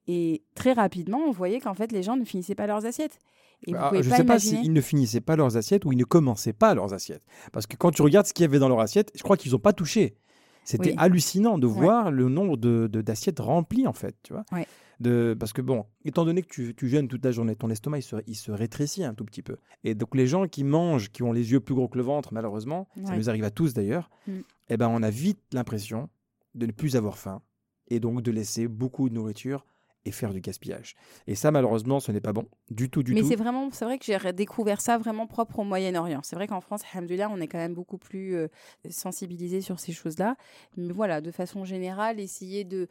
Et 0.06 0.42
très 0.54 0.72
rapidement, 0.72 1.18
on 1.18 1.32
voyait 1.32 1.60
qu'en 1.60 1.74
fait, 1.74 1.90
les 1.92 2.02
gens 2.04 2.16
ne 2.16 2.24
finissaient 2.24 2.54
pas 2.54 2.66
leurs 2.68 2.86
assiettes. 2.86 3.18
Et 3.66 3.72
vous 3.72 3.78
Ah, 3.80 3.90
je 4.00 4.08
ne 4.08 4.14
sais 4.14 4.24
pas 4.24 4.38
s'ils 4.38 4.72
ne 4.72 4.80
finissaient 4.80 5.20
pas 5.20 5.34
leurs 5.34 5.56
assiettes 5.56 5.84
ou 5.84 5.92
ils 5.92 5.98
ne 5.98 6.04
commençaient 6.04 6.52
pas 6.52 6.74
leurs 6.74 6.94
assiettes. 6.94 7.24
Parce 7.52 7.66
que 7.66 7.76
quand 7.76 7.90
tu 7.90 8.02
regardes 8.02 8.26
ce 8.26 8.32
qu'il 8.32 8.44
y 8.44 8.48
avait 8.48 8.58
dans 8.60 8.68
leur 8.68 8.80
assiette, 8.80 9.10
je 9.16 9.22
crois 9.22 9.36
qu'ils 9.36 9.52
n'ont 9.52 9.58
pas 9.58 9.72
touché. 9.72 10.14
C'était 10.62 10.90
Oui. 10.90 10.94
hallucinant 10.98 11.58
de 11.58 11.66
voir 11.66 12.10
le 12.10 12.28
nombre 12.28 12.56
de 12.56 12.86
de- 12.86 13.00
d'assiettes 13.02 13.40
remplies, 13.40 13.86
en 13.86 13.92
fait. 13.92 14.14
Tu 14.22 14.32
vois 14.32 14.44
Ouais. 14.52 14.66
De, 15.00 15.36
parce 15.38 15.52
que, 15.52 15.60
bon, 15.62 15.84
étant 16.04 16.24
donné 16.24 16.42
que 16.42 16.48
tu, 16.48 16.74
tu 16.74 16.88
jeûnes 16.88 17.08
toute 17.08 17.24
la 17.24 17.30
journée, 17.30 17.54
ton 17.56 17.68
estomac, 17.70 17.98
il 17.98 18.02
se, 18.02 18.16
il 18.26 18.34
se 18.34 18.50
rétrécit 18.50 19.04
un 19.04 19.14
tout 19.14 19.24
petit 19.24 19.42
peu. 19.42 19.56
Et 19.84 19.94
donc, 19.94 20.14
les 20.14 20.26
gens 20.26 20.46
qui 20.48 20.64
mangent, 20.64 21.10
qui 21.10 21.22
ont 21.22 21.32
les 21.32 21.52
yeux 21.52 21.60
plus 21.60 21.74
gros 21.74 21.88
que 21.88 21.98
le 21.98 22.04
ventre, 22.04 22.32
malheureusement, 22.32 22.88
ça 23.04 23.16
nous 23.16 23.28
arrive 23.28 23.44
à 23.44 23.50
tous 23.50 23.74
d'ailleurs, 23.74 24.10
Mm. 24.26 24.32
eh 24.70 24.76
ben, 24.76 24.88
on 24.88 25.02
a 25.02 25.10
vite 25.10 25.40
l'impression 25.52 26.08
de 26.54 26.66
ne 26.66 26.72
plus 26.72 26.96
avoir 26.96 27.18
faim 27.18 27.42
et 27.88 28.00
donc 28.00 28.22
de 28.22 28.30
laisser 28.30 28.66
beaucoup 28.68 29.08
de 29.08 29.14
nourriture 29.14 29.64
et 30.04 30.12
faire 30.12 30.32
du 30.32 30.40
gaspillage. 30.40 30.94
Et 31.26 31.34
ça, 31.34 31.50
malheureusement, 31.50 31.98
ce 32.00 32.12
n'est 32.12 32.20
pas 32.20 32.32
bon 32.32 32.46
du 32.70 32.88
tout, 32.90 33.02
du 33.02 33.12
Mais 33.12 33.20
tout. 33.22 33.28
c'est 33.28 33.36
vraiment, 33.36 33.68
c'est 33.72 33.84
vrai 33.84 33.98
que 33.98 34.04
j'ai 34.04 34.32
découvert 34.32 34.80
ça 34.80 34.98
vraiment 34.98 35.26
propre 35.26 35.58
au 35.58 35.64
Moyen-Orient. 35.64 36.20
C'est 36.22 36.36
vrai 36.36 36.46
qu'en 36.46 36.60
France, 36.60 36.82
alhamdoulilah, 36.92 37.28
on 37.28 37.40
est 37.40 37.48
quand 37.48 37.58
même 37.58 37.74
beaucoup 37.74 37.98
plus 37.98 38.36
euh, 38.36 38.46
sensibilisé 38.90 39.60
sur 39.60 39.78
ces 39.80 39.92
choses-là. 39.92 40.36
Mais 40.76 40.92
voilà, 40.92 41.20
de 41.20 41.30
façon 41.30 41.64
générale, 41.64 42.20
essayer 42.20 42.64
de 42.64 42.88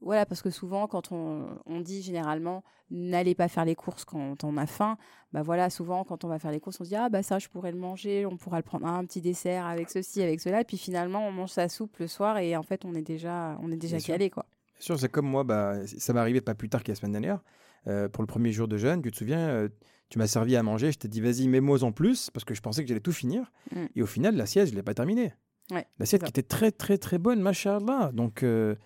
voilà, 0.00 0.26
parce 0.26 0.42
que 0.42 0.50
souvent, 0.50 0.86
quand 0.86 1.12
on, 1.12 1.46
on 1.66 1.80
dit 1.80 2.02
généralement 2.02 2.62
n'allez 2.90 3.34
pas 3.34 3.48
faire 3.48 3.64
les 3.64 3.74
courses 3.74 4.04
quand 4.04 4.44
on 4.44 4.56
a 4.56 4.66
faim, 4.66 4.96
bah 5.32 5.42
voilà, 5.42 5.68
souvent 5.68 6.04
quand 6.04 6.24
on 6.24 6.28
va 6.28 6.38
faire 6.38 6.50
les 6.52 6.60
courses, 6.60 6.80
on 6.80 6.84
se 6.84 6.88
dit 6.88 6.96
ah 6.96 7.08
bah 7.08 7.22
ça 7.22 7.38
je 7.38 7.48
pourrais 7.48 7.72
le 7.72 7.78
manger, 7.78 8.24
on 8.24 8.36
pourra 8.36 8.56
le 8.56 8.62
prendre 8.62 8.86
un 8.86 9.04
petit 9.04 9.20
dessert 9.20 9.66
avec 9.66 9.90
ceci, 9.90 10.22
avec 10.22 10.40
cela, 10.40 10.64
puis 10.64 10.78
finalement 10.78 11.26
on 11.26 11.32
mange 11.32 11.50
sa 11.50 11.68
soupe 11.68 11.98
le 11.98 12.06
soir 12.06 12.38
et 12.38 12.56
en 12.56 12.62
fait 12.62 12.84
on 12.84 12.94
est 12.94 13.02
déjà 13.02 13.58
on 13.62 13.70
est 13.70 13.76
déjà 13.76 13.96
Bien 13.96 14.04
sûr. 14.04 14.14
calé 14.14 14.30
quoi. 14.30 14.46
Bien 14.78 14.84
sûr, 14.84 14.98
c'est 15.00 15.08
comme 15.10 15.26
moi, 15.26 15.42
bah, 15.44 15.86
ça 15.86 16.12
m'est 16.12 16.20
arrivé 16.20 16.40
pas 16.40 16.54
plus 16.54 16.68
tard 16.68 16.84
que 16.84 16.92
la 16.92 16.94
semaine 16.94 17.12
dernière. 17.12 17.42
Euh, 17.88 18.08
pour 18.08 18.22
le 18.22 18.28
premier 18.28 18.52
jour 18.52 18.68
de 18.68 18.76
jeûne, 18.76 19.02
tu 19.02 19.10
te 19.10 19.16
souviens, 19.16 19.48
euh, 19.48 19.68
tu 20.08 20.18
m'as 20.18 20.28
servi 20.28 20.54
à 20.56 20.62
manger, 20.62 20.92
je 20.92 20.98
t'ai 20.98 21.08
dit 21.08 21.20
vas-y, 21.20 21.48
mets-moi 21.48 21.82
en 21.82 21.90
plus, 21.92 22.30
parce 22.30 22.44
que 22.44 22.54
je 22.54 22.60
pensais 22.60 22.82
que 22.82 22.88
j'allais 22.88 23.00
tout 23.00 23.12
finir. 23.12 23.50
Mm. 23.74 23.86
Et 23.96 24.02
au 24.02 24.06
final, 24.06 24.36
l'assiette, 24.36 24.66
je 24.68 24.72
ne 24.72 24.76
l'ai 24.76 24.82
pas 24.84 24.94
terminée. 24.94 25.34
Ouais, 25.72 25.84
L'assiette 25.98 26.22
qui 26.22 26.30
était 26.30 26.42
très, 26.42 26.70
très, 26.70 26.96
très 26.96 27.18
bonne, 27.18 27.40
machallah. 27.40 28.10
Donc, 28.14 28.42
euh, 28.44 28.76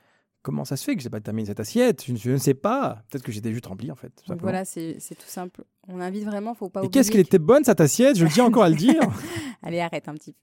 comment 0.43 0.65
ça 0.65 0.77
se 0.77 0.85
fait 0.85 0.95
que 0.97 1.03
je 1.03 1.07
n'ai 1.07 1.11
pas 1.11 1.21
terminé 1.21 1.47
cette 1.47 1.61
assiette? 1.61 2.05
Je, 2.05 2.13
ne- 2.13 2.19
je 2.19 2.31
ne 2.33 2.37
sais 2.37 2.55
pas. 2.55 3.03
Peut-être 3.11 3.25
que 3.25 3.33
j'étais 3.33 3.53
juste 3.53 3.67
rempli, 3.67 3.91
en 3.91 3.97
fait. 3.97 4.13
voilà, 4.41 4.65
c'est 4.65 4.99
tout 4.99 5.27
simple. 5.27 5.63
On 5.89 6.01
invite 6.01 6.25
vraiment, 6.25 6.55
faut 6.55 6.69
pas 6.69 6.81
Et 6.81 6.87
oublier. 6.87 6.91
qu'est-ce 7.01 7.11
qu'elle 7.11 7.21
était 7.21 7.39
bonne, 7.39 7.65
cette 7.65 7.81
assiette? 7.81 8.17
Je 8.17 8.25
le 8.25 8.31
tiens 8.31 8.45
encore 8.45 8.63
à 8.63 8.69
le 8.71 8.77
dire. 8.77 9.01
Allez, 9.63 9.81
arrête 9.81 10.09
un 10.09 10.15
petit 10.15 10.33
peu. 10.33 10.39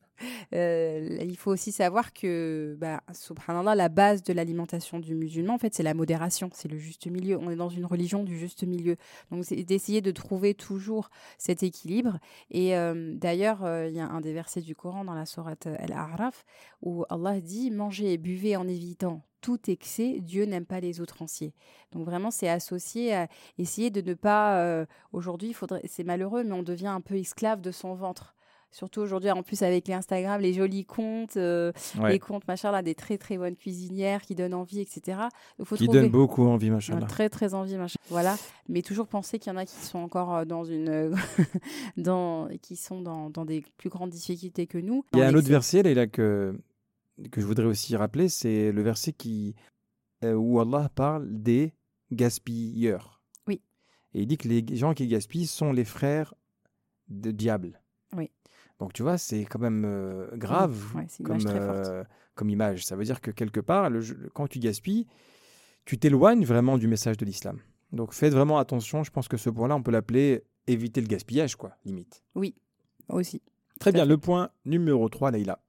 Euh, 0.54 1.18
il 1.22 1.38
faut 1.38 1.52
aussi 1.52 1.72
savoir 1.72 2.12
que, 2.12 2.76
bah, 2.78 3.02
subhanallah, 3.14 3.76
la 3.76 3.88
base 3.88 4.22
de 4.24 4.34
l'alimentation 4.34 5.00
du 5.00 5.16
musulman, 5.16 5.54
en 5.54 5.58
fait, 5.58 5.74
c'est 5.74 5.84
la 5.84 5.94
modération, 5.94 6.50
c'est 6.54 6.68
le 6.68 6.78
juste 6.78 7.08
milieu. 7.08 7.38
On 7.40 7.50
est 7.50 7.56
dans 7.56 7.70
une 7.70 7.86
religion 7.86 8.24
du 8.24 8.38
juste 8.38 8.64
milieu. 8.64 8.98
Donc, 9.32 9.46
c'est 9.46 9.64
d'essayer 9.64 10.02
de 10.02 10.12
trouver 10.12 10.56
toujours 10.56 11.10
cet 11.38 11.64
équilibre. 11.64 12.20
Et 12.52 12.76
euh, 12.76 13.14
d'ailleurs, 13.16 13.64
euh, 13.64 13.88
il 13.88 13.96
y 13.96 14.02
a 14.02 14.08
un 14.08 14.20
des 14.20 14.34
versets 14.34 14.62
du 14.62 14.76
Coran 14.76 15.06
dans 15.06 15.16
la 15.16 15.26
sourate 15.26 15.68
Al-A'raf 15.68 16.44
où 16.82 17.06
Allah 17.10 17.40
dit 17.40 17.72
Mangez 17.72 18.12
et 18.14 18.18
buvez 18.18 18.58
en 18.58 18.68
évitant 18.68 19.22
tout 19.42 19.72
excès, 19.72 20.18
Dieu 20.20 20.44
n'aime 20.44 20.66
pas 20.66 20.82
les 20.82 21.00
outranciers. 21.00 21.54
Donc 21.94 22.04
vraiment, 22.06 22.30
c'est 22.30 22.50
associé 22.50 23.14
à 23.16 23.28
essayer 23.58 23.90
de 23.90 24.02
ne 24.02 24.14
pas. 24.14 24.60
euh, 24.60 24.86
Aujourd'hui, 25.30 25.54
faudrait. 25.54 25.82
C'est 25.88 26.04
malheureux, 26.04 26.44
mais 26.44 26.54
on 26.54 26.64
devient 26.64 26.88
un 26.88 27.02
peu 27.02 27.16
esclave 27.16 27.62
de 27.62 27.70
son 27.70 27.94
ventre. 27.94 28.34
Surtout 28.72 29.02
aujourd'hui, 29.02 29.30
en 29.32 29.42
plus 29.44 29.62
avec 29.64 29.88
les 29.88 29.94
Instagram, 29.94 30.42
les 30.42 30.54
jolis 30.54 30.86
comptes, 30.86 31.38
euh, 31.38 31.72
Ouais. 32.00 32.14
les 32.14 32.20
comptes 32.20 32.48
machin 32.48 32.72
là, 32.72 32.82
des 32.82 32.94
très 32.96 33.18
très 33.20 33.38
bonnes 33.38 33.56
cuisinières 33.56 34.22
qui 34.24 34.34
donnent 34.36 34.54
envie, 34.56 34.80
etc. 34.80 35.20
Donc 35.58 35.68
faut 35.68 35.76
Qui 35.76 35.86
trouver 35.86 36.02
donne 36.02 36.10
beaucoup 36.12 36.46
envie, 36.48 36.70
machallah. 36.72 37.06
très 37.08 37.30
très 37.30 37.54
envie 37.54 37.78
machin. 37.78 38.00
Voilà, 38.10 38.38
mais 38.68 38.82
toujours 38.84 39.08
penser 39.08 39.38
qu'il 39.40 39.52
y 39.52 39.56
en 39.56 39.58
a 39.58 39.66
qui 39.66 39.76
sont 39.76 40.00
encore 40.00 40.36
euh, 40.36 40.46
dans 40.46 40.64
une, 40.64 41.14
dans, 41.98 42.48
qui 42.62 42.76
sont 42.76 43.02
dans, 43.02 43.30
dans 43.30 43.46
des 43.46 43.64
plus 43.78 43.90
grandes 43.90 44.12
difficultés 44.12 44.66
que 44.68 44.78
nous. 44.80 45.04
Il 45.14 45.20
y 45.20 45.22
a 45.24 45.28
un 45.28 45.34
autre 45.36 45.48
verset 45.50 45.82
là, 45.82 46.06
que, 46.08 46.56
que 47.32 47.42
je 47.42 47.46
voudrais 47.48 47.66
aussi 47.66 47.96
rappeler, 47.96 48.30
c'est 48.30 48.72
le 48.72 48.82
verset 48.84 49.14
qui, 49.14 49.56
euh, 50.24 50.34
où 50.34 50.60
Allah 50.60 50.90
parle 50.94 51.28
des 51.28 51.74
gaspilleurs. 52.12 53.19
Et 54.14 54.22
il 54.22 54.28
dit 54.28 54.38
que 54.38 54.48
les 54.48 54.66
gens 54.76 54.94
qui 54.94 55.08
gaspillent 55.08 55.48
sont 55.48 55.72
les 55.72 55.86
frères 55.86 56.34
de 57.10 57.32
diable. 57.32 57.80
Oui. 58.16 58.32
Donc 58.80 58.94
tu 58.94 59.04
vois, 59.04 59.18
c'est 59.18 59.46
quand 59.46 59.60
même 59.60 59.84
euh, 59.86 60.28
grave 60.36 60.96
Ouais, 60.96 61.06
c'est 61.10 61.20
une 61.20 61.26
comme, 61.28 61.40
image 61.40 61.54
très 61.56 61.66
forte. 61.66 61.88
euh, 61.88 62.04
comme 62.36 62.50
image. 62.50 62.86
Ça 62.86 62.96
veut 62.96 63.04
dire 63.04 63.22
que 63.22 63.32
quelque 63.32 63.60
part, 63.60 63.90
le 63.90 64.02
quand 64.34 64.48
tu 64.48 64.60
gaspilles, 64.60 65.06
tu 65.86 65.98
t'éloignes 65.98 66.46
vraiment 66.46 66.78
du 66.78 66.88
message 66.88 67.18
de 67.18 67.26
l'islam. 67.26 67.60
Donc 67.92 68.14
faites 68.14 68.34
vraiment 68.34 68.58
attention. 68.58 69.04
Je 69.04 69.12
pense 69.12 69.28
que 69.28 69.38
ce 69.38 69.50
point-là, 69.50 69.76
on 69.76 69.84
peut 69.84 69.92
l'appeler 69.92 70.44
éviter 70.68 71.02
le 71.02 71.08
gaspillage, 71.08 71.56
quoi, 71.56 71.72
limite. 71.86 72.24
Oui, 72.36 72.56
aussi. 73.10 73.42
Très 73.80 73.92
bien. 73.92 74.04
fait. 74.04 74.10
Le 74.10 74.18
point 74.18 74.50
numéro 74.66 75.10
3, 75.10 75.32
Leïla. 75.32 75.60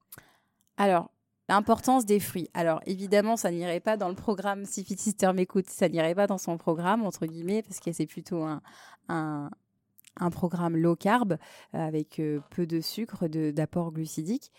Alors, 0.77 1.10
l'importance 1.51 2.05
des 2.05 2.21
fruits. 2.21 2.49
Alors, 2.53 2.79
évidemment, 2.85 3.35
ça 3.35 3.51
n'irait 3.51 3.81
pas 3.81 3.97
dans 3.97 4.07
le 4.07 4.15
programme, 4.15 4.63
si 4.63 4.85
Fit 4.85 4.97
Sister 4.97 5.33
m'écoute, 5.33 5.67
ça 5.67 5.89
n'irait 5.89 6.15
pas 6.15 6.25
dans 6.25 6.37
son 6.37 6.57
programme, 6.57 7.03
entre 7.03 7.25
guillemets, 7.25 7.61
parce 7.61 7.81
que 7.81 7.91
c'est 7.91 8.05
plutôt 8.05 8.43
un, 8.43 8.61
un, 9.09 10.29
programme 10.29 10.77
low 10.77 10.95
carb, 10.95 11.33
euh, 11.33 11.37
avec 11.73 12.19
euh, 12.19 12.39
peu 12.51 12.65
de 12.65 12.79
sucre, 12.79 13.27
d'apport 13.27 13.91
glucidique. 13.91 14.49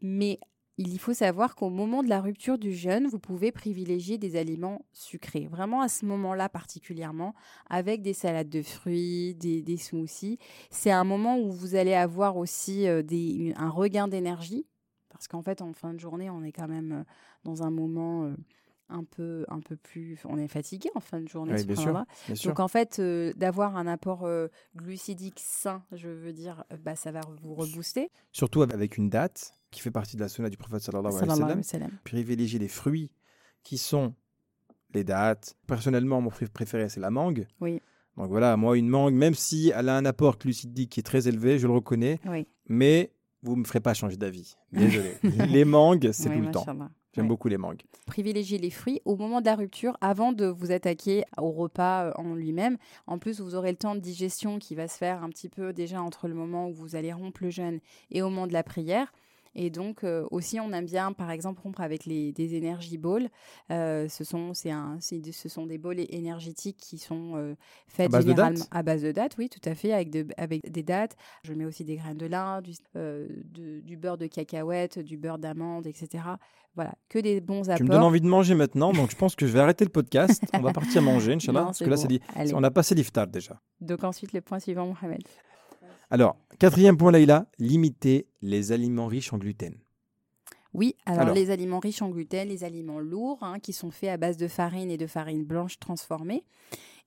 Mais 0.00 0.40
il 0.78 0.98
faut 0.98 1.12
savoir 1.12 1.54
qu'au 1.54 1.68
moment 1.68 2.02
de 2.02 2.08
la 2.08 2.22
rupture 2.22 2.56
du 2.56 2.72
jeûne, 2.72 3.08
vous 3.08 3.18
pouvez 3.18 3.52
privilégier 3.52 4.16
des 4.16 4.36
aliments 4.36 4.86
sucrés. 4.94 5.48
Vraiment 5.50 5.82
à 5.82 5.88
ce 5.88 6.06
moment-là 6.06 6.48
particulièrement, 6.48 7.34
avec 7.68 8.00
des 8.00 8.14
salades 8.14 8.48
de 8.48 8.62
fruits, 8.62 9.34
des, 9.34 9.60
des 9.60 9.76
smoothies. 9.76 10.38
C'est 10.70 10.92
un 10.92 11.04
moment 11.04 11.36
où 11.38 11.50
vous 11.50 11.74
allez 11.74 11.94
avoir 11.94 12.38
aussi 12.38 12.88
euh, 12.88 13.02
des, 13.02 13.52
un 13.56 13.68
regain 13.68 14.08
d'énergie. 14.08 14.66
Parce 15.18 15.28
qu'en 15.28 15.42
fait, 15.42 15.60
en 15.62 15.72
fin 15.72 15.92
de 15.94 15.98
journée, 16.00 16.30
on 16.30 16.42
est 16.44 16.52
quand 16.52 16.68
même 16.68 16.92
euh, 16.92 17.04
dans 17.44 17.62
un 17.64 17.70
moment 17.70 18.24
euh, 18.24 18.34
un 18.88 19.02
peu, 19.04 19.44
un 19.48 19.60
peu 19.60 19.76
plus... 19.76 20.18
On 20.24 20.38
est 20.38 20.48
fatigué 20.48 20.88
en 20.94 21.00
fin 21.00 21.20
de 21.20 21.28
journée. 21.28 21.54
Oui, 21.56 21.64
bien 21.64 21.74
sûr. 21.74 21.82
subhanallah. 21.82 22.06
Bien 22.26 22.34
sûr. 22.36 22.50
Donc 22.50 22.60
en 22.60 22.68
fait, 22.68 22.98
euh, 23.00 23.32
d'avoir 23.36 23.76
un 23.76 23.86
apport 23.86 24.24
euh, 24.24 24.48
glucidique 24.76 25.40
sain, 25.44 25.82
je 25.92 26.08
veux 26.08 26.32
dire, 26.32 26.64
bah, 26.84 26.94
ça 26.96 27.10
va 27.12 27.20
vous 27.42 27.54
rebooster. 27.54 28.10
Surtout 28.32 28.62
avec 28.62 28.96
une 28.96 29.10
date 29.10 29.52
qui 29.70 29.80
fait 29.80 29.90
partie 29.90 30.16
de 30.16 30.22
la 30.22 30.28
sunna 30.28 30.48
du 30.48 30.56
prophète 30.56 30.80
sallallahu 30.80 31.08
alayhi 31.12 31.28
wa 31.28 31.34
Sallallahu 31.36 31.36
sallam. 31.36 31.50
alayhi 31.50 31.58
wa 31.58 31.88
sallam. 31.90 31.98
Privilégier 32.04 32.58
les 32.58 32.68
fruits 32.68 33.10
qui 33.64 33.76
sont 33.76 34.14
les 34.94 35.04
dates. 35.04 35.56
Personnellement, 35.66 36.20
mon 36.22 36.30
fruit 36.30 36.48
préféré, 36.48 36.88
c'est 36.88 37.00
la 37.00 37.10
mangue. 37.10 37.46
Oui. 37.60 37.82
Donc 38.16 38.30
voilà, 38.30 38.56
moi, 38.56 38.78
une 38.78 38.88
mangue, 38.88 39.14
même 39.14 39.34
si 39.34 39.70
elle 39.76 39.88
a 39.90 39.96
un 39.96 40.04
apport 40.06 40.38
glucidique 40.38 40.90
qui 40.90 41.00
est 41.00 41.02
très 41.02 41.28
élevé, 41.28 41.58
je 41.58 41.66
le 41.66 41.72
reconnais, 41.74 42.18
Oui. 42.26 42.46
mais 42.68 43.12
vous 43.42 43.54
ne 43.54 43.60
me 43.60 43.64
ferez 43.64 43.80
pas 43.80 43.94
changer 43.94 44.16
d'avis. 44.16 44.56
Désolé. 44.72 45.14
les 45.22 45.64
mangues, 45.64 46.10
c'est 46.12 46.28
Oui, 46.28 46.36
tout 46.36 46.42
le 46.42 46.50
temps. 46.50 46.60
mashallah. 46.60 46.90
J'aime 47.14 47.24
Ouais. 47.24 47.28
beaucoup 47.30 47.48
les 47.48 47.56
mangues. 47.56 47.82
privilégier 48.06 48.58
les 48.58 48.70
fruits 48.70 49.00
au 49.04 49.16
moment 49.16 49.40
de 49.40 49.46
la 49.46 49.56
rupture 49.56 49.96
avant 50.00 50.32
de 50.32 50.44
vous 50.46 50.72
attaquer 50.72 51.24
au 51.38 51.50
repas 51.50 52.04
euh, 52.06 52.12
en 52.16 52.34
lui-même. 52.34 52.76
En 53.06 53.18
plus, 53.18 53.40
vous 53.40 53.54
aurez 53.54 53.70
le 53.70 53.78
temps 53.78 53.94
de 53.94 54.00
digestion 54.00 54.58
qui 54.58 54.74
va 54.74 54.88
se 54.88 54.98
faire 54.98 55.22
un 55.22 55.30
petit 55.30 55.48
peu 55.48 55.72
déjà 55.72 56.02
entre 56.02 56.28
le 56.28 56.34
moment 56.34 56.68
où 56.68 56.72
vous 56.74 56.96
allez 56.96 57.12
rompre 57.12 57.42
le 57.42 57.50
jeûne 57.50 57.80
et 58.10 58.20
au 58.22 58.28
moment 58.28 58.46
de 58.46 58.52
la 58.52 58.62
prière. 58.62 59.12
Et 59.60 59.70
donc 59.70 60.04
euh, 60.04 60.24
aussi, 60.30 60.60
on 60.60 60.72
aime 60.72 60.86
bien, 60.86 61.12
par 61.12 61.32
exemple, 61.32 61.60
rompre 61.62 61.80
avec 61.80 62.04
les, 62.06 62.30
des 62.32 62.54
énergies 62.54 62.96
balls. 62.96 63.28
Euh, 63.72 64.08
ce, 64.08 64.22
sont, 64.22 64.54
c'est 64.54 64.70
un, 64.70 64.96
c'est 65.00 65.18
des- 65.18 65.32
ce 65.32 65.48
sont 65.48 65.66
des 65.66 65.78
bols 65.78 65.98
énergétiques 66.10 66.76
qui 66.78 66.96
sont 66.96 67.32
euh, 67.34 67.54
faites 67.88 68.10
base 68.10 68.24
de 68.24 68.30
généralement 68.30 68.64
à 68.70 68.82
base 68.84 69.02
de 69.02 69.10
dates, 69.10 69.36
oui, 69.36 69.48
tout 69.48 69.60
à 69.68 69.74
fait, 69.74 69.92
avec, 69.92 70.10
de, 70.10 70.26
avec 70.36 70.70
des 70.70 70.82
dates. 70.84 71.16
Je 71.42 71.52
mets 71.54 71.64
aussi 71.64 71.84
des 71.84 71.96
graines 71.96 72.16
de 72.16 72.26
lin, 72.26 72.62
du, 72.62 72.72
de- 72.94 73.80
du 73.80 73.96
beurre 73.96 74.16
de 74.18 74.26
cacahuète, 74.26 75.00
du 75.00 75.16
beurre 75.16 75.38
d'amande, 75.38 75.86
etc. 75.88 76.22
Voilà, 76.76 76.94
que 77.08 77.18
des 77.18 77.40
bons 77.40 77.62
apports. 77.70 77.78
Tu 77.78 77.82
me 77.84 77.88
donnes 77.88 78.02
envie 78.04 78.20
de 78.20 78.28
manger 78.28 78.54
maintenant, 78.54 78.92
donc 78.92 79.10
je 79.10 79.16
pense 79.16 79.34
que 79.34 79.44
je 79.46 79.52
vais 79.52 79.58
arrêter 79.60 79.84
le 79.84 79.90
podcast. 79.90 80.40
On 80.54 80.60
va 80.60 80.72
partir 80.72 81.02
manger, 81.02 81.32
Inch'Allah. 81.32 81.62
Parce 81.64 81.80
que 81.80 81.84
là, 81.86 81.96
bon. 81.96 82.02
c'est 82.08 82.20
Allez. 82.38 82.54
on 82.54 82.62
a 82.62 82.70
passé 82.70 82.94
l'iftar 82.94 83.26
déjà. 83.26 83.60
Donc 83.80 84.04
ensuite, 84.04 84.32
le 84.32 84.40
point 84.40 84.60
suivant, 84.60 84.86
Mohamed. 84.86 85.22
Alors, 86.10 86.36
quatrième 86.58 86.96
point, 86.96 87.12
Leïla, 87.12 87.46
limiter 87.58 88.28
les 88.40 88.72
aliments 88.72 89.06
riches 89.06 89.32
en 89.32 89.38
gluten. 89.38 89.74
Oui, 90.74 90.96
alors, 91.06 91.20
Alors. 91.22 91.34
les 91.34 91.50
aliments 91.50 91.80
riches 91.80 92.02
en 92.02 92.10
gluten, 92.10 92.48
les 92.48 92.64
aliments 92.64 93.00
lourds, 93.00 93.42
hein, 93.42 93.58
qui 93.58 93.72
sont 93.72 93.90
faits 93.90 94.10
à 94.10 94.16
base 94.16 94.36
de 94.36 94.48
farine 94.48 94.90
et 94.90 94.96
de 94.96 95.06
farine 95.06 95.44
blanche 95.44 95.78
transformée. 95.78 96.44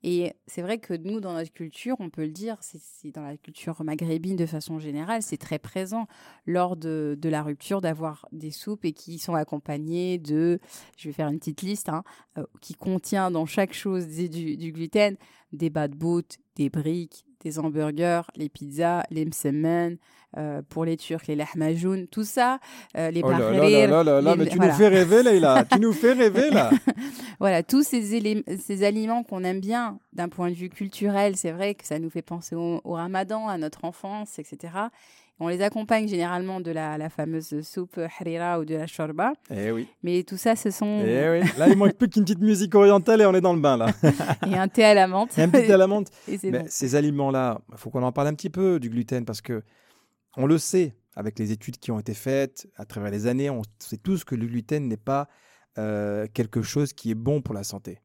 Et 0.04 0.34
c'est 0.48 0.64
vrai 0.64 0.80
que 0.80 0.96
nous, 0.96 1.20
dans 1.20 1.34
notre 1.34 1.52
culture, 1.54 1.96
on 2.00 2.10
peut 2.10 2.24
le 2.24 2.32
dire, 2.32 2.58
c'est 2.62 3.12
dans 3.12 3.22
la 3.22 3.38
culture 3.38 3.84
maghrébine 3.84 4.36
de 4.36 4.48
façon 4.48 4.80
générale, 4.80 5.22
c'est 5.22 5.38
très 5.38 5.60
présent 5.60 6.08
lors 6.48 6.76
de, 6.76 7.16
de 7.20 7.30
la 7.30 7.44
rupture 7.44 7.82
d'avoir 7.82 8.28
des 8.32 8.50
soupes 8.50 8.84
et 8.84 8.94
qui 8.94 9.20
sont 9.20 9.36
accompagnées 9.36 10.18
de, 10.18 10.60
je 10.98 11.08
vais 11.10 11.14
faire 11.14 11.28
une 11.30 11.38
petite 11.38 11.62
liste, 11.62 11.88
hein, 11.90 12.04
euh, 12.40 12.46
qui 12.62 12.74
contient 12.74 13.30
dans 13.30 13.46
chaque 13.46 13.74
chose 13.74 14.08
des- 14.08 14.30
du, 14.30 14.58
du 14.58 14.72
gluten, 14.72 15.18
des 15.54 15.70
bad 15.70 15.94
boot, 15.96 16.38
des 16.56 16.72
briques, 16.72 17.24
des 17.44 17.60
hamburgers, 17.60 18.30
les 18.36 18.50
pizzas, 18.50 19.04
les 19.10 19.26
msemen, 19.26 19.98
euh, 20.38 20.62
pour 20.70 20.86
les 20.86 20.98
Turcs, 20.98 21.24
les 21.28 21.36
lahmajoun, 21.36 22.08
tout 22.08 22.24
ça, 22.24 22.60
euh, 22.98 23.12
les 23.12 23.22
Oh 23.24 23.32
là 23.32 23.40
là 23.40 23.52
là 23.52 23.88
là 23.88 24.04
là 24.04 24.22
là, 24.22 24.32
les- 24.32 24.38
mais 24.44 24.50
tu 24.50 24.58
voilà. 24.58 24.72
nous 24.72 24.78
fais 24.78 24.88
rêver, 24.88 25.24
Leïla. 25.24 25.66
tu 25.72 25.80
nous 25.80 25.94
fais 25.94 26.14
rêver, 26.14 26.50
là. 26.50 26.70
Voilà, 27.40 27.64
tous 27.64 27.84
ces, 27.84 28.02
ces 28.60 28.84
aliments 28.84 29.24
qu'on 29.24 29.44
aime 29.44 29.60
bien 29.60 29.98
d'un 30.14 30.30
point 30.30 30.50
de 30.50 30.56
vue 30.56 30.70
culturel, 30.70 31.36
c'est 31.36 31.52
vrai 31.52 31.74
que 31.76 31.86
ça 31.86 31.98
nous 32.00 32.10
fait 32.10 32.22
penser 32.22 32.56
au, 32.56 32.82
au 32.84 32.94
ramadan, 32.94 33.48
à 33.48 33.58
notre 33.58 33.84
enfance, 33.86 34.38
etc. 34.40 34.74
On 35.44 35.48
les 35.48 35.64
accompagne 35.64 36.08
généralement 36.08 36.62
de 36.62 36.70
la, 36.70 37.00
la 37.00 37.10
fameuse 37.10 37.62
soupe 37.64 38.00
harira 38.20 38.60
ou 38.60 38.66
de 38.66 38.76
la 38.76 38.86
shorba. 38.86 39.34
Eh 39.50 39.72
oui. 39.72 39.88
Mais 40.04 40.22
tout 40.22 40.38
ça, 40.38 40.56
ce 40.56 40.70
sont... 40.70 41.02
Eh 41.04 41.30
oui. 41.42 41.50
Là, 41.58 41.68
il 41.68 41.76
manque 41.76 41.94
plus 41.94 42.08
qu'une 42.10 42.22
petite 42.26 42.42
musique 42.42 42.76
orientale 42.76 43.22
et 43.22 43.26
on 43.26 43.34
est 43.34 43.42
dans 43.42 43.54
le 43.56 43.60
bain, 43.60 43.76
là. 43.76 43.88
Et 44.48 44.56
un 44.56 44.68
thé 44.68 44.84
à 44.84 44.94
la 44.94 45.08
menthe. 45.08 45.36
Et 45.40 45.42
un 45.42 45.50
petit 45.50 45.72
à 45.72 45.78
la 45.78 45.88
menthe. 45.88 46.10
Mais 46.28 46.52
bon. 46.52 46.64
ces 46.68 46.96
aliments-là, 46.96 47.60
il 47.72 47.78
faut 47.80 47.90
qu'on 47.90 48.04
en 48.04 48.12
parle 48.12 48.28
un 48.28 48.36
petit 48.36 48.52
peu 48.52 48.80
du 48.80 48.92
gluten 48.92 49.26
parce 49.26 49.42
que 49.42 49.64
on 50.38 50.46
le 50.46 50.58
sait 50.58 50.96
avec 51.16 51.38
les 51.40 51.52
études 51.52 51.78
qui 51.78 51.92
ont 51.92 52.00
été 52.00 52.14
faites 52.14 52.68
à 52.78 52.86
travers 52.86 53.12
les 53.12 53.28
années, 53.28 53.50
on 53.50 53.62
sait 53.80 53.98
tous 53.98 54.24
que 54.24 54.36
le 54.36 54.48
gluten 54.48 54.88
n'est 54.88 54.98
pas 54.98 55.28
euh, 55.78 56.28
quelque 56.34 56.62
chose 56.62 56.94
qui 56.94 57.12
est 57.12 57.16
bon 57.16 57.42
pour 57.42 57.54
la 57.54 57.64
santé. 57.64 58.00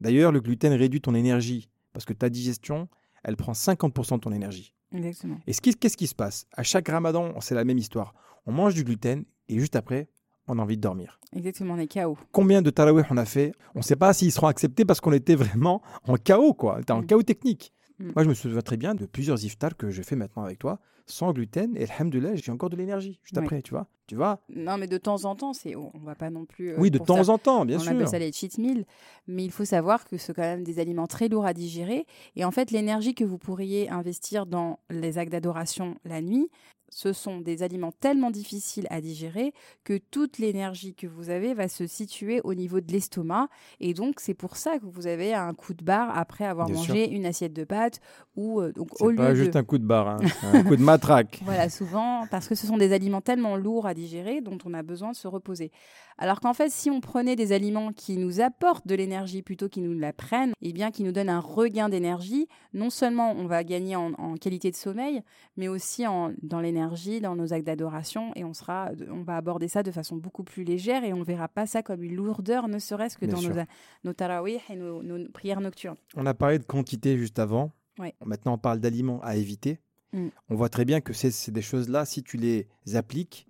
D'ailleurs, 0.00 0.32
le 0.32 0.40
gluten 0.40 0.72
réduit 0.72 1.00
ton 1.00 1.14
énergie 1.14 1.70
parce 1.92 2.04
que 2.04 2.12
ta 2.12 2.28
digestion, 2.28 2.88
elle 3.24 3.36
prend 3.36 3.52
50% 3.52 4.14
de 4.16 4.20
ton 4.20 4.32
énergie. 4.32 4.74
Exactement. 4.94 5.38
Et 5.46 5.52
qu'est-ce 5.54 5.96
qui 5.96 6.06
se 6.06 6.14
passe? 6.14 6.46
À 6.52 6.62
chaque 6.62 6.88
ramadan, 6.88 7.32
c'est 7.40 7.54
la 7.54 7.64
même 7.64 7.78
histoire. 7.78 8.14
On 8.46 8.52
mange 8.52 8.74
du 8.74 8.84
gluten 8.84 9.24
et 9.48 9.58
juste 9.58 9.76
après, 9.76 10.08
on 10.48 10.58
a 10.58 10.62
envie 10.62 10.76
de 10.76 10.82
dormir. 10.82 11.20
Exactement, 11.34 11.74
on 11.74 11.78
est 11.78 11.86
KO. 11.92 12.18
Combien 12.32 12.60
de 12.62 12.70
tarawih 12.70 13.04
on 13.10 13.16
a 13.16 13.24
fait? 13.24 13.52
On 13.74 13.78
ne 13.78 13.84
sait 13.84 13.96
pas 13.96 14.12
s'ils 14.12 14.32
seront 14.32 14.48
acceptés 14.48 14.84
parce 14.84 15.00
qu'on 15.00 15.12
était 15.12 15.36
vraiment 15.36 15.80
en 16.06 16.16
chaos, 16.16 16.52
quoi. 16.52 16.76
On 16.76 16.80
était 16.80 16.92
en 16.92 17.02
Mm. 17.02 17.06
chaos 17.06 17.22
technique. 17.22 17.72
Mm. 18.02 18.12
Moi, 18.14 18.24
je 18.24 18.28
me 18.28 18.34
souviens 18.34 18.60
très 18.60 18.76
bien 18.76 18.94
de 18.94 19.06
plusieurs 19.06 19.44
iftars 19.44 19.76
que 19.76 19.90
je 19.90 20.02
fais 20.02 20.16
maintenant 20.16 20.42
avec 20.44 20.58
toi, 20.58 20.78
sans 21.06 21.32
gluten, 21.32 21.76
et 21.76 21.84
alhamdoulilah, 21.90 22.34
j'ai 22.36 22.52
encore 22.52 22.70
de 22.70 22.76
l'énergie 22.76 23.18
juste 23.22 23.36
Oui. 23.36 23.42
après, 23.42 23.62
tu 23.62 23.70
vois. 23.72 23.86
Tu 24.06 24.16
vois 24.16 24.40
Non, 24.54 24.76
mais 24.78 24.86
de 24.88 24.98
temps 24.98 25.24
en 25.24 25.34
temps, 25.36 25.52
c'est, 25.52 25.74
on 25.76 25.90
va 26.04 26.14
pas 26.14 26.28
non 26.30 26.44
plus. 26.44 26.70
euh, 26.72 26.76
Oui, 26.78 26.90
de 26.90 26.98
temps 26.98 27.24
ça- 27.24 27.32
en 27.32 27.38
temps, 27.38 27.64
bien 27.64 27.76
on 27.76 27.80
sûr. 27.80 27.92
appelle 27.92 28.08
ça 28.08 28.18
les 28.18 28.32
cheat 28.32 28.58
meals, 28.58 28.84
mais 29.26 29.44
il 29.44 29.50
faut 29.50 29.64
savoir 29.64 30.04
que 30.04 30.16
c'est 30.18 30.34
quand 30.34 30.42
même 30.42 30.64
des 30.64 30.78
aliments 30.80 31.06
très 31.06 31.28
lourds 31.28 31.46
à 31.46 31.54
digérer. 31.54 32.06
Et 32.36 32.44
en 32.44 32.50
fait, 32.50 32.70
l'énergie 32.70 33.14
que 33.14 33.24
vous 33.24 33.38
pourriez 33.38 33.88
investir 33.88 34.46
dans 34.46 34.78
les 34.90 35.18
actes 35.18 35.32
d'adoration 35.32 35.96
la 36.04 36.20
nuit, 36.20 36.48
ce 36.92 37.14
sont 37.14 37.40
des 37.40 37.62
aliments 37.62 37.90
tellement 37.90 38.30
difficiles 38.30 38.86
à 38.90 39.00
digérer 39.00 39.54
que 39.82 39.96
toute 39.96 40.38
l'énergie 40.38 40.94
que 40.94 41.06
vous 41.06 41.30
avez 41.30 41.54
va 41.54 41.68
se 41.68 41.86
situer 41.86 42.40
au 42.44 42.54
niveau 42.54 42.80
de 42.80 42.92
l'estomac. 42.92 43.48
Et 43.80 43.94
donc, 43.94 44.20
c'est 44.20 44.34
pour 44.34 44.56
ça 44.56 44.78
que 44.78 44.84
vous 44.84 45.06
avez 45.06 45.32
un 45.32 45.54
coup 45.54 45.72
de 45.72 45.82
barre 45.82 46.16
après 46.16 46.44
avoir 46.44 46.66
Bien 46.66 46.76
mangé 46.76 47.10
une 47.10 47.24
assiette 47.24 47.54
de 47.54 47.64
pâtes 47.64 48.00
ou 48.36 48.60
euh, 48.60 48.72
donc 48.72 49.00
au 49.00 49.10
lieu 49.10 49.16
pas 49.16 49.30
de 49.30 49.36
juste 49.36 49.56
un 49.56 49.64
coup 49.64 49.78
de 49.78 49.86
barre, 49.86 50.08
hein, 50.08 50.18
un 50.42 50.62
coup 50.62 50.76
de 50.76 50.82
matraque. 50.82 51.40
voilà, 51.44 51.70
souvent, 51.70 52.26
parce 52.30 52.46
que 52.46 52.54
ce 52.54 52.66
sont 52.66 52.76
des 52.76 52.92
aliments 52.92 53.22
tellement 53.22 53.56
lourds 53.56 53.86
à 53.86 53.94
digérer 53.94 54.42
dont 54.42 54.58
on 54.66 54.74
a 54.74 54.82
besoin 54.82 55.12
de 55.12 55.16
se 55.16 55.28
reposer. 55.28 55.70
Alors 56.18 56.40
qu'en 56.40 56.54
fait, 56.54 56.70
si 56.70 56.90
on 56.90 57.00
prenait 57.00 57.36
des 57.36 57.52
aliments 57.52 57.92
qui 57.92 58.16
nous 58.16 58.40
apportent 58.40 58.86
de 58.86 58.94
l'énergie 58.94 59.42
plutôt 59.42 59.68
qu'ils 59.68 59.84
nous 59.84 59.98
la 59.98 60.12
prennent, 60.12 60.52
et 60.60 60.72
bien 60.72 60.90
qui 60.90 61.02
nous 61.02 61.12
donnent 61.12 61.28
un 61.28 61.40
regain 61.40 61.88
d'énergie, 61.88 62.48
non 62.74 62.90
seulement 62.90 63.32
on 63.32 63.46
va 63.46 63.64
gagner 63.64 63.96
en, 63.96 64.12
en 64.14 64.36
qualité 64.36 64.70
de 64.70 64.76
sommeil, 64.76 65.22
mais 65.56 65.68
aussi 65.68 66.06
en, 66.06 66.32
dans 66.42 66.60
l'énergie, 66.60 67.20
dans 67.20 67.36
nos 67.36 67.52
actes 67.52 67.66
d'adoration, 67.66 68.32
et 68.36 68.44
on, 68.44 68.52
sera, 68.54 68.90
on 69.10 69.22
va 69.22 69.36
aborder 69.36 69.68
ça 69.68 69.82
de 69.82 69.90
façon 69.90 70.16
beaucoup 70.16 70.44
plus 70.44 70.64
légère 70.64 71.04
et 71.04 71.12
on 71.12 71.18
ne 71.18 71.24
verra 71.24 71.48
pas 71.48 71.66
ça 71.66 71.82
comme 71.82 72.02
une 72.02 72.14
lourdeur, 72.14 72.68
ne 72.68 72.78
serait-ce 72.78 73.16
que 73.18 73.26
Bien 73.26 73.34
dans 73.34 73.40
sûr. 73.40 73.54
nos, 73.54 73.62
nos 74.04 74.12
tarawih 74.12 74.60
et 74.70 74.76
nos, 74.76 75.02
nos 75.02 75.28
prières 75.30 75.60
nocturnes. 75.60 75.96
On 76.16 76.26
a 76.26 76.34
parlé 76.34 76.58
de 76.58 76.64
quantité 76.64 77.16
juste 77.18 77.38
avant. 77.38 77.70
Ouais. 77.98 78.14
Maintenant, 78.24 78.54
on 78.54 78.58
parle 78.58 78.80
d'aliments 78.80 79.20
à 79.22 79.36
éviter. 79.36 79.78
Mm. 80.12 80.28
On 80.48 80.54
voit 80.54 80.68
très 80.68 80.84
bien 80.84 81.00
que 81.00 81.12
c'est 81.12 81.30
c'est 81.30 81.52
des 81.52 81.62
choses-là, 81.62 82.04
si 82.04 82.22
tu 82.22 82.36
les 82.36 82.68
appliques, 82.94 83.46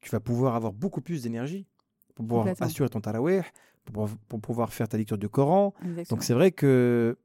tu 0.00 0.10
vas 0.10 0.20
pouvoir 0.20 0.54
avoir 0.54 0.72
beaucoup 0.72 1.00
plus 1.00 1.22
d'énergie 1.22 1.66
pour 2.14 2.26
pouvoir 2.26 2.44
assurer 2.66 2.88
ton 2.88 3.00
tarawih, 3.00 3.42
pour, 3.84 3.92
pouvoir- 3.92 4.16
pour 4.28 4.40
pouvoir 4.40 4.72
faire 4.72 4.88
ta 4.88 4.96
lecture 4.96 5.18
du 5.18 5.28
Coran. 5.28 5.74
Exactement. 5.84 6.16
Donc 6.16 6.24
c'est 6.24 6.34
vrai 6.34 6.52
que 6.52 7.16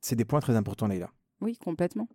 c'est 0.00 0.16
des 0.16 0.24
points 0.24 0.40
très 0.40 0.56
importants, 0.56 0.86
Leïla. 0.86 1.10
Oui, 1.40 1.56
complètement. 1.56 2.08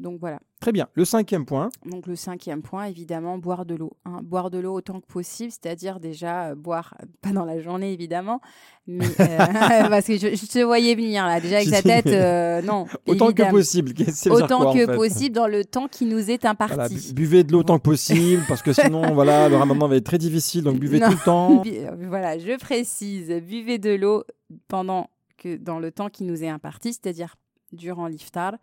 Donc 0.00 0.18
voilà. 0.18 0.40
Très 0.60 0.72
bien. 0.72 0.88
Le 0.94 1.04
cinquième 1.04 1.44
point, 1.46 1.68
Donc 1.84 2.06
le 2.06 2.16
cinquième 2.16 2.62
point, 2.62 2.84
évidemment, 2.84 3.38
boire 3.38 3.64
de 3.66 3.74
l'eau. 3.74 3.92
hein. 4.04 4.18
Boire 4.22 4.50
de 4.50 4.58
l'eau 4.58 4.74
autant 4.74 5.00
que 5.00 5.06
possible, 5.06 5.50
c'est-à-dire 5.52 6.00
déjà 6.00 6.48
euh, 6.50 6.54
boire, 6.54 6.94
pas 7.22 7.30
dans 7.32 7.44
la 7.44 7.60
journée 7.60 7.92
évidemment, 7.92 8.40
mais 8.86 9.04
euh, 9.20 9.36
parce 9.90 10.06
que 10.06 10.14
je, 10.16 10.34
je 10.34 10.46
te 10.46 10.58
voyais 10.62 10.94
venir 10.94 11.24
là, 11.26 11.38
déjà 11.40 11.56
avec 11.56 11.68
sa 11.68 11.82
tête, 11.82 12.06
euh, 12.06 12.62
non. 12.62 12.86
autant 13.06 13.30
que 13.32 13.50
possible. 13.50 13.92
Que 13.94 14.30
Autant 14.30 14.58
quoi, 14.58 14.70
en 14.70 14.74
que 14.74 14.86
fait 14.86 14.96
possible 14.96 15.34
dans 15.34 15.46
le 15.46 15.64
temps 15.64 15.86
qui 15.88 16.06
nous 16.06 16.30
est 16.30 16.44
imparti. 16.44 16.74
Voilà, 16.74 16.88
bu- 16.88 17.12
buvez 17.14 17.44
de 17.44 17.52
l'eau 17.52 17.60
autant 17.60 17.78
que 17.78 17.82
possible 17.84 18.42
parce 18.48 18.62
que 18.62 18.72
sinon, 18.72 19.12
voilà, 19.14 19.48
le 19.50 19.56
ramadan 19.56 19.86
va 19.86 19.96
être 19.96 20.04
très 20.04 20.18
difficile. 20.18 20.64
Donc 20.64 20.78
buvez 20.78 20.98
Non. 21.00 21.06
tout 21.08 21.12
le 21.12 21.24
temps. 21.24 21.62
Voilà, 22.08 22.38
je 22.38 22.58
précise, 22.58 23.28
buvez 23.46 23.78
de 23.78 23.94
l'eau 23.94 24.24
pendant 24.68 25.08
que 25.38 25.56
dans 25.56 25.78
le 25.78 25.90
temps 25.92 26.08
qui 26.08 26.24
nous 26.24 26.42
est 26.42 26.48
imparti, 26.48 26.92
c'est-à-dire 26.92 27.36
durant 27.72 28.06
l'iftar, 28.08 28.54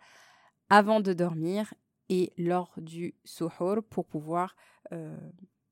avant 0.70 1.00
de 1.00 1.14
dormir 1.14 1.74
et 2.10 2.32
lors 2.38 2.74
du 2.78 3.16
suhoor 3.26 3.84
pour 3.90 4.06
pouvoir 4.06 4.56
euh, 4.92 5.16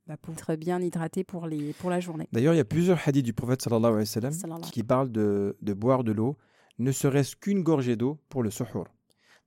bah, 0.07 0.17
pour 0.17 0.33
être 0.33 0.55
bien 0.55 0.81
hydraté 0.81 1.23
pour, 1.23 1.47
les, 1.47 1.73
pour 1.73 1.89
la 1.89 1.99
journée. 1.99 2.27
D'ailleurs, 2.31 2.53
il 2.53 2.57
y 2.57 2.61
a 2.61 2.65
plusieurs 2.65 2.99
hadiths 3.07 3.25
du 3.25 3.33
prophète 3.33 3.61
sallallahu 3.61 3.93
alayhi 3.93 4.09
wa 4.15 4.31
sallam 4.31 4.61
qui 4.61 4.83
parlent 4.83 5.11
de, 5.11 5.57
de 5.61 5.73
boire 5.73 6.03
de 6.03 6.11
l'eau, 6.11 6.37
ne 6.77 6.91
serait-ce 6.91 7.35
qu'une 7.35 7.63
gorgée 7.63 7.95
d'eau 7.95 8.19
pour 8.29 8.43
le 8.43 8.49
suhoor. 8.51 8.87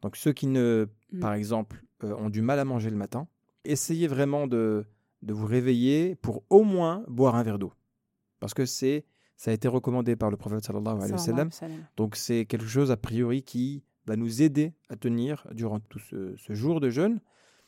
Donc 0.03 0.17
ceux 0.17 0.33
qui, 0.33 0.47
ne, 0.47 0.89
Mm. 1.13 1.21
par 1.21 1.33
exemple, 1.35 1.85
euh, 2.05 2.15
ont 2.17 2.31
du 2.31 2.43
mal 2.43 2.59
à 2.59 2.65
manger 2.65 2.91
le 2.91 2.97
matin, 2.97 3.29
essayez 3.65 4.07
vraiment 4.09 4.47
de 4.47 4.85
de 5.23 5.33
vous 5.33 5.47
réveiller 5.47 6.15
pour 6.15 6.45
au 6.49 6.63
moins 6.63 7.03
boire 7.09 7.35
un 7.35 7.43
verre 7.43 7.59
d'eau. 7.59 7.73
Parce 8.39 8.55
que 8.55 8.65
c'est, 8.67 9.05
ça 9.37 9.51
a 9.51 9.55
été 9.55 9.67
recommandé 9.67 10.15
par 10.15 10.31
le 10.31 10.37
prophète 10.37 10.65
sallallahu 10.65 10.97
alayhi 10.99 11.13
wa 11.13 11.19
sallam. 11.19 11.51
Donc 11.97 12.15
c'est 12.15 12.47
quelque 12.47 12.67
chose 12.67 12.93
a 12.93 12.97
priori 12.97 13.43
qui 13.43 13.83
va 14.09 14.17
nous 14.17 14.43
aider 14.43 14.73
à 14.89 14.97
tenir 14.97 15.47
durant 15.53 15.81
tout 15.81 15.99
ce, 16.01 16.35
ce 16.37 16.53
jour 16.55 16.81
de 16.81 16.91
jeûne 16.91 17.21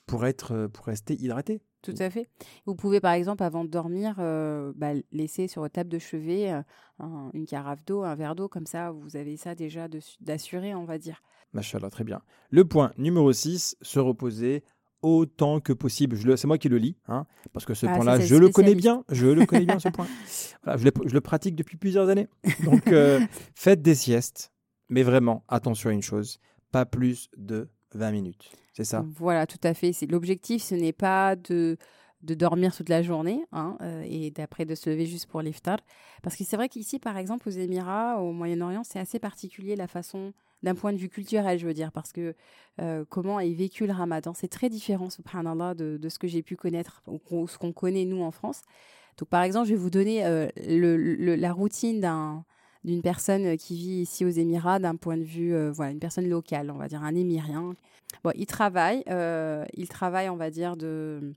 pour, 0.07 0.27
être, 0.27 0.67
pour 0.73 0.87
rester 0.87 1.15
hydraté. 1.15 1.63
Tout 1.83 1.95
à 1.99 2.11
fait. 2.11 2.29
Vous 2.67 2.75
pouvez 2.75 3.01
par 3.01 3.13
exemple 3.13 3.43
avant 3.43 3.65
de 3.65 3.71
dormir 3.71 4.17
euh, 4.19 4.73
bah, 4.77 4.91
laisser 5.13 5.49
sur 5.49 5.63
votre 5.63 5.73
table 5.75 5.89
de 5.89 5.99
chevet 5.99 6.53
euh, 6.53 6.61
un- 6.99 7.31
une 7.33 7.47
carafe 7.47 7.85
d'eau, 7.87 8.03
un 8.03 8.15
verre 8.17 8.35
d'eau, 8.35 8.49
comme 8.49 8.67
ça 8.67 8.91
vous 8.91 9.17
avez 9.17 9.37
ça 9.39 9.55
déjà 9.55 9.87
d'assuré, 10.21 10.75
on 10.75 10.85
va 10.85 10.99
dire. 10.99 11.23
Machallah, 11.55 11.89
très 11.91 12.05
bien. 12.05 12.21
Le 12.51 12.65
point 12.65 12.93
numéro 12.99 13.33
6, 13.33 13.77
se 13.81 13.99
reposer 13.99 14.63
autant 15.03 15.61
que 15.61 15.73
possible. 15.73 16.19
C'est 16.37 16.47
moi 16.47 16.59
qui 16.59 16.69
le 16.69 16.77
lis, 16.77 16.97
hein, 17.09 17.25
parce 17.55 17.65
que 17.65 17.73
ce 17.73 17.87
Ah, 17.87 17.95
point-là, 17.97 18.21
je 18.21 18.35
le 18.37 18.51
connais 18.51 18.75
bien. 18.75 19.03
Je 19.09 19.27
le 19.29 19.47
connais 19.47 19.65
bien, 19.65 19.79
ce 19.79 19.89
point. 19.89 20.07
Voilà, 20.65 20.77
je, 20.79 20.85
le, 20.85 20.93
je 21.07 21.15
le 21.15 21.21
pratique 21.23 21.57
depuis 21.57 21.79
plusieurs 21.79 22.11
années. 22.11 22.29
Donc, 22.65 22.89
euh, 22.89 23.19
faites 23.55 23.81
des 23.81 23.95
siestes, 23.95 24.50
mais 24.91 25.03
vraiment, 25.03 25.45
attention 25.49 25.89
à 25.91 25.93
une 25.93 26.03
chose, 26.03 26.39
pas 26.71 26.85
plus 26.85 27.31
de 27.37 27.69
20 27.95 28.11
minutes. 28.11 28.51
C'est 28.75 28.85
ça 28.85 29.05
Voilà, 29.17 29.47
tout 29.47 29.59
à 29.63 29.75
fait. 29.75 29.93
L'objectif, 30.09 30.63
ce 30.63 30.75
n'est 30.75 30.93
pas 30.93 31.37
de 31.37 31.79
de 32.23 32.35
dormir 32.35 32.75
toute 32.75 32.89
la 32.89 33.03
journée 33.03 33.45
hein, 33.53 33.77
euh, 33.81 34.05
et 34.07 34.31
d'après 34.31 34.65
de 34.65 34.75
se 34.75 34.91
lever 34.91 35.07
juste 35.07 35.27
pour 35.27 35.41
l'iftar. 35.41 35.79
Parce 36.23 36.37
que 36.37 36.45
c'est 36.45 36.57
vrai 36.57 36.69
qu'ici, 36.69 36.99
par 36.99 37.17
exemple, 37.17 37.49
aux 37.49 37.53
Émirats, 37.53 38.21
au 38.21 38.33
Moyen-Orient, 38.33 38.85
c'est 38.85 38.99
assez 38.99 39.19
particulier 39.19 39.75
la 39.75 39.87
façon, 39.87 40.33
d'un 40.63 40.75
point 40.75 40.93
de 40.93 40.99
vue 40.99 41.09
culturel, 41.09 41.59
je 41.59 41.67
veux 41.67 41.73
dire, 41.75 41.93
parce 41.93 42.13
que 42.13 42.35
euh, 42.81 43.05
comment 43.09 43.41
est 43.41 43.55
vécu 43.55 43.87
le 43.87 43.93
ramadan, 43.93 44.35
c'est 44.35 44.49
très 44.49 44.69
différent, 44.69 45.09
subhanallah, 45.09 45.75
de, 45.75 45.97
de 45.97 46.09
ce 46.09 46.19
que 46.19 46.29
j'ai 46.29 46.43
pu 46.43 46.57
connaître, 46.57 47.03
ou 47.07 47.49
ce 47.49 47.57
qu'on 47.57 47.73
connaît 47.73 48.05
nous 48.05 48.23
en 48.23 48.31
France. 48.31 48.63
Donc, 49.17 49.29
par 49.29 49.43
exemple, 49.43 49.67
je 49.67 49.73
vais 49.73 49.81
vous 49.81 49.91
donner 49.91 50.25
euh, 50.27 50.49
la 50.57 51.53
routine 51.53 52.01
d'un 52.01 52.45
d'une 52.85 53.03
personne 53.03 53.57
qui 53.57 53.77
vit 53.77 54.01
ici 54.03 54.25
aux 54.25 54.31
Émirats 54.31 54.79
d'un 54.79 54.97
point 54.97 55.17
de 55.17 55.23
vue, 55.25 55.55
euh, 55.55 55.71
voilà, 55.71 55.93
une 55.93 55.99
personne 56.01 56.29
locale, 56.29 56.71
on 56.71 56.79
va 56.79 56.89
dire 56.89 57.03
un 57.03 57.15
émirien. 57.15 57.75
Bon, 58.25 58.33
il 58.35 58.47
travaille, 58.47 59.03
euh, 59.09 59.65
il 59.75 59.89
travaille, 59.89 60.29
on 60.29 60.37
va 60.37 60.51
dire, 60.51 60.77
de, 60.77 61.33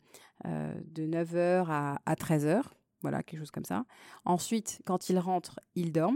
euh, 0.45 0.73
de 0.91 1.03
9h 1.05 1.65
à, 1.69 1.99
à 2.05 2.15
13h, 2.15 2.61
voilà, 3.01 3.21
quelque 3.23 3.39
chose 3.39 3.51
comme 3.51 3.65
ça. 3.65 3.83
Ensuite, 4.25 4.81
quand 4.85 5.09
il 5.09 5.19
rentre, 5.19 5.59
il 5.75 5.91
dort. 5.91 6.13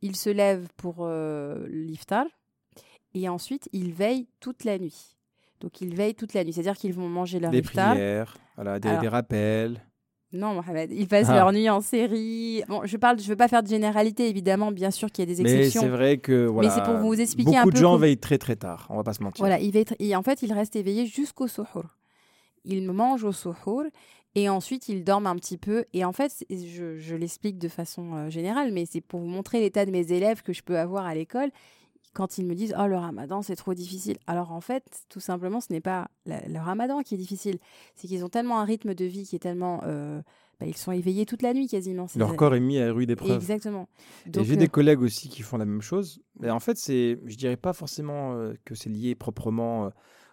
Il 0.00 0.16
se 0.16 0.30
lève 0.30 0.68
pour 0.76 0.96
euh, 1.00 1.66
l'iftar. 1.68 2.26
Et 3.14 3.28
ensuite, 3.28 3.68
il 3.72 3.92
veille 3.92 4.26
toute 4.40 4.64
la 4.64 4.78
nuit. 4.78 5.16
Donc, 5.60 5.80
il 5.80 5.94
veille 5.94 6.14
toute 6.14 6.32
la 6.34 6.42
nuit. 6.44 6.52
C'est-à-dire 6.52 6.76
qu'ils 6.76 6.94
vont 6.94 7.08
manger 7.08 7.38
leur 7.38 7.50
Des 7.50 7.58
iftar. 7.58 7.92
prières, 7.92 8.36
voilà, 8.56 8.80
des, 8.80 8.88
Alors- 8.88 9.00
des 9.02 9.08
rappels. 9.08 9.80
Non, 10.32 10.54
Mohamed, 10.54 10.90
ils 10.92 11.06
passent 11.08 11.28
Ah. 11.28 11.34
leur 11.36 11.52
nuit 11.52 11.68
en 11.68 11.80
série. 11.80 12.62
Bon, 12.68 12.80
je 12.84 12.96
parle, 12.96 13.18
je 13.20 13.28
veux 13.28 13.36
pas 13.36 13.48
faire 13.48 13.62
de 13.62 13.68
généralité, 13.68 14.28
évidemment, 14.28 14.72
bien 14.72 14.90
sûr 14.90 15.10
qu'il 15.10 15.28
y 15.28 15.30
a 15.30 15.34
des 15.34 15.42
Mais 15.42 15.52
exceptions. 15.56 15.82
c'est 15.82 15.88
vrai 15.88 16.18
que 16.18 16.46
voilà, 16.46 16.70
c'est 16.70 16.82
pour 16.82 16.96
vous 16.96 17.20
expliquer 17.20 17.50
beaucoup 17.50 17.60
un 17.62 17.66
de 17.66 17.70
peu 17.70 17.76
gens 17.76 17.82
comment- 17.88 17.98
veillent 17.98 18.18
très 18.18 18.38
très 18.38 18.56
tard, 18.56 18.86
on 18.90 18.96
va 18.96 19.02
pas 19.04 19.12
se 19.12 19.22
mentir. 19.22 19.42
Voilà, 19.42 19.60
il 19.60 19.72
va 19.72 19.80
être, 19.80 19.94
et 19.98 20.16
en 20.16 20.22
fait, 20.22 20.42
il 20.42 20.52
reste 20.52 20.74
éveillé 20.76 21.04
jusqu'au 21.06 21.48
suhour. 21.48 21.84
Il 22.64 22.90
mange 22.90 23.24
au 23.24 23.32
suhour 23.32 23.82
et 24.34 24.48
ensuite 24.48 24.88
il 24.88 25.04
dorment 25.04 25.26
un 25.26 25.36
petit 25.36 25.58
peu. 25.58 25.84
Et 25.92 26.04
en 26.04 26.12
fait, 26.12 26.44
je, 26.48 26.96
je 26.96 27.14
l'explique 27.16 27.58
de 27.58 27.68
façon 27.68 28.14
euh, 28.14 28.30
générale, 28.30 28.72
mais 28.72 28.86
c'est 28.86 29.00
pour 29.02 29.20
vous 29.20 29.26
montrer 29.26 29.60
l'état 29.60 29.84
de 29.84 29.90
mes 29.90 30.12
élèves 30.12 30.42
que 30.42 30.52
je 30.54 30.62
peux 30.62 30.78
avoir 30.78 31.04
à 31.04 31.14
l'école 31.14 31.50
quand 32.14 32.38
ils 32.38 32.44
me 32.46 32.54
disent 32.54 32.74
Oh, 32.78 32.86
le 32.86 32.96
ramadan, 32.96 33.42
c'est 33.42 33.56
trop 33.56 33.74
difficile. 33.74 34.16
Alors 34.26 34.52
en 34.52 34.60
fait, 34.60 34.84
tout 35.08 35.20
simplement, 35.20 35.60
ce 35.60 35.72
n'est 35.72 35.80
pas 35.80 36.08
le 36.26 36.58
ramadan 36.58 37.00
qui 37.02 37.14
est 37.14 37.18
difficile, 37.18 37.58
c'est 37.96 38.08
qu'ils 38.08 38.24
ont 38.24 38.28
tellement 38.28 38.60
un 38.60 38.64
rythme 38.64 38.94
de 38.94 39.04
vie 39.04 39.24
qui 39.24 39.36
est 39.36 39.40
tellement. 39.40 39.80
euh, 39.84 40.20
bah, 40.60 40.66
ils 40.68 40.76
sont 40.76 40.92
éveillés 40.92 41.26
toute 41.26 41.42
la 41.42 41.54
nuit 41.54 41.66
quasiment. 41.66 42.06
Leur 42.14 42.36
corps 42.36 42.54
est 42.54 42.60
mis 42.60 42.78
à 42.78 42.92
rude 42.92 43.10
épreuve. 43.10 43.32
Exactement. 43.34 43.88
Et 44.26 44.44
j'ai 44.44 44.52
euh, 44.54 44.56
des 44.56 44.68
collègues 44.68 45.00
aussi 45.02 45.28
qui 45.28 45.42
font 45.42 45.56
la 45.56 45.64
même 45.64 45.82
chose. 45.82 46.20
Mais 46.38 46.50
en 46.50 46.60
fait, 46.60 46.76
c'est, 46.76 47.18
je 47.24 47.36
dirais 47.36 47.56
pas 47.56 47.72
forcément 47.72 48.34
euh, 48.34 48.52
que 48.64 48.74
c'est 48.76 48.90
lié 48.90 49.14
proprement 49.16 49.86
euh, 49.86 49.90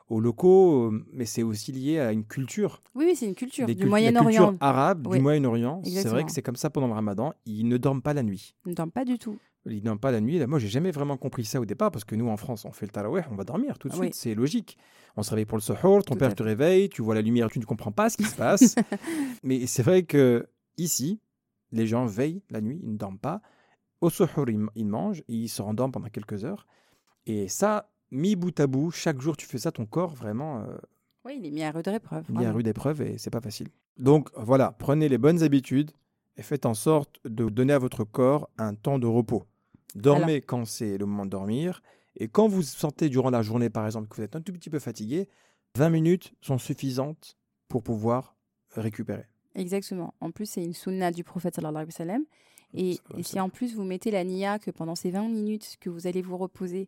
aux 0.10 0.20
locaux, 0.20 0.92
euh, 0.92 1.06
mais 1.14 1.26
c'est 1.26 1.42
aussi 1.42 1.72
lié 1.72 2.00
à 2.00 2.12
une 2.12 2.26
culture. 2.26 2.84
oui, 2.96 3.06
oui, 3.08 3.16
c'est 3.16 3.26
une 3.28 3.34
culture 3.34 3.66
Des 3.66 3.74
du 3.76 3.86
Moyen-Orient. 3.88 4.50
culture 4.50 4.58
arabe 4.60 5.08
Oui. 5.08 5.18
du 5.18 5.24
Moyen-Orient. 5.24 5.82
C'est 5.86 6.08
vrai 6.10 6.24
que 6.26 6.32
c'est 6.32 6.42
comme 6.44 6.56
ça 6.58 6.70
pendant 6.70 6.88
le 6.88 6.94
ramadan. 6.94 7.34
Ils 7.48 7.68
ne 7.68 7.78
dorment 7.78 8.02
pas 8.04 8.14
la 8.14 8.22
nuit. 8.22 8.54
Ils 8.66 8.70
ne 8.72 8.76
dorment 8.76 8.92
pas 8.92 9.06
du 9.06 9.18
tout. 9.18 9.38
Ils 9.66 9.76
ne 9.78 9.82
dorment 9.82 10.00
pas 10.00 10.12
la 10.12 10.22
nuit. 10.22 10.40
Là, 10.40 10.48
moi, 10.48 10.58
j'ai 10.60 10.68
jamais 10.70 10.92
vraiment 10.92 11.18
compris 11.18 11.44
ça 11.46 11.60
au 11.60 11.66
départ 11.66 11.92
parce 11.92 12.06
que 12.06 12.16
nous, 12.16 12.28
en 12.30 12.38
France, 12.38 12.66
on 12.66 12.72
fait 12.72 12.86
le 12.86 12.92
tarawih, 12.92 13.24
on 13.30 13.36
va 13.36 13.44
dormir 13.44 13.78
tout 13.78 13.88
de 13.90 13.94
Ah 13.94 13.98
suite. 13.98 14.14
oui. 14.14 14.18
C'est 14.20 14.34
logique. 14.36 14.78
On 15.18 15.24
se 15.24 15.30
réveille 15.32 15.46
pour 15.46 15.58
le 15.58 15.62
suhoor, 15.62 16.04
ton 16.04 16.14
Tout 16.14 16.20
père 16.20 16.34
te 16.34 16.44
réveille, 16.44 16.90
tu 16.90 17.02
vois 17.02 17.14
la 17.16 17.22
lumière, 17.22 17.50
tu 17.50 17.60
ne 17.60 17.66
comprends 17.66 17.92
pas 17.92 18.10
ce 18.10 18.18
qui 18.18 18.24
se 18.24 18.36
passe. 18.36 18.76
Mais 19.44 19.68
c'est 19.68 19.84
vrai 19.84 20.04
que 20.04 20.48
ici, 20.78 21.20
les 21.72 21.88
gens 21.88 22.06
veillent 22.06 22.42
la 22.50 22.62
nuit, 22.62 22.80
ils 22.84 22.92
ne 22.94 22.98
dorment 22.98 23.20
pas. 23.20 23.42
Au 24.02 24.10
suhoor, 24.10 24.50
ils, 24.50 24.66
ils 24.76 24.86
mangent, 24.88 25.24
ils 25.28 25.50
se 25.50 25.62
rendorment 25.62 25.92
pendant 25.92 26.08
quelques 26.10 26.46
heures. 26.46 26.66
Et 27.26 27.50
ça, 27.50 27.92
mis 28.12 28.36
bout 28.38 28.58
à 28.62 28.66
bout, 28.68 28.92
chaque 28.92 29.20
jour 29.20 29.36
tu 29.36 29.46
fais 29.46 29.58
ça, 29.58 29.72
ton 29.74 29.86
corps 29.86 30.16
vraiment 30.16 30.62
euh, 30.62 30.78
Oui, 31.26 31.36
il 31.38 31.46
est 31.46 31.52
mis 31.52 31.64
à 31.64 31.72
rude 31.72 31.88
épreuve. 31.90 32.32
mis 32.32 32.46
à 32.46 32.54
rude 32.54 32.68
épreuve 32.68 33.02
et 33.02 33.18
c'est 33.18 33.30
pas 33.30 33.42
facile. 33.42 33.68
Donc 33.98 34.30
voilà, 34.38 34.74
prenez 34.80 35.10
les 35.10 35.18
bonnes 35.18 35.44
habitudes 35.44 35.92
et 36.40 36.42
faites 36.42 36.66
en 36.66 36.74
sorte 36.74 37.20
de 37.26 37.50
donner 37.50 37.74
à 37.74 37.80
votre 37.80 38.06
corps 38.06 38.50
un 38.58 38.74
temps 38.74 38.98
de 38.98 39.06
repos. 39.06 39.44
Dormez 39.96 40.42
quand 40.42 40.66
c'est 40.66 40.98
le 40.98 41.06
moment 41.06 41.26
de 41.26 41.32
dormir 41.32 41.82
et 42.16 42.30
quand 42.30 42.48
vous 42.48 42.64
sentez 42.64 43.10
durant 43.10 43.30
la 43.30 43.42
journée 43.42 43.70
par 43.70 43.86
exemple 43.86 44.08
que 44.08 44.16
vous 44.16 44.22
êtes 44.22 44.38
un 44.38 44.42
tout 44.42 44.54
petit 44.54 44.70
peu 44.70 44.80
fatigué, 44.80 45.28
20 45.76 45.90
minutes 45.90 46.34
sont 46.42 46.58
suffisantes 46.58 47.38
pour 47.68 47.84
pouvoir 47.84 48.38
récupérer. 48.72 49.26
Exactement. 49.54 50.14
En 50.22 50.32
plus, 50.32 50.46
c'est 50.46 50.64
une 50.64 50.74
sunna 50.74 51.12
du 51.12 51.26
prophète 51.26 51.56
sallallahu 51.56 51.76
alayhi 51.76 51.88
wa 51.88 51.92
sallam. 51.92 52.24
Et, 52.74 52.80
alayhi 52.80 53.00
et 53.18 53.24
si 53.24 53.40
en 53.40 53.50
plus 53.50 53.76
vous 53.76 53.84
mettez 53.84 54.10
la 54.10 54.24
niya 54.24 54.60
que 54.60 54.72
pendant 54.72 54.96
ces 54.96 55.12
20 55.12 55.28
minutes 55.28 55.76
que 55.82 55.90
vous 55.90 56.08
allez 56.08 56.22
vous 56.22 56.38
reposer, 56.38 56.88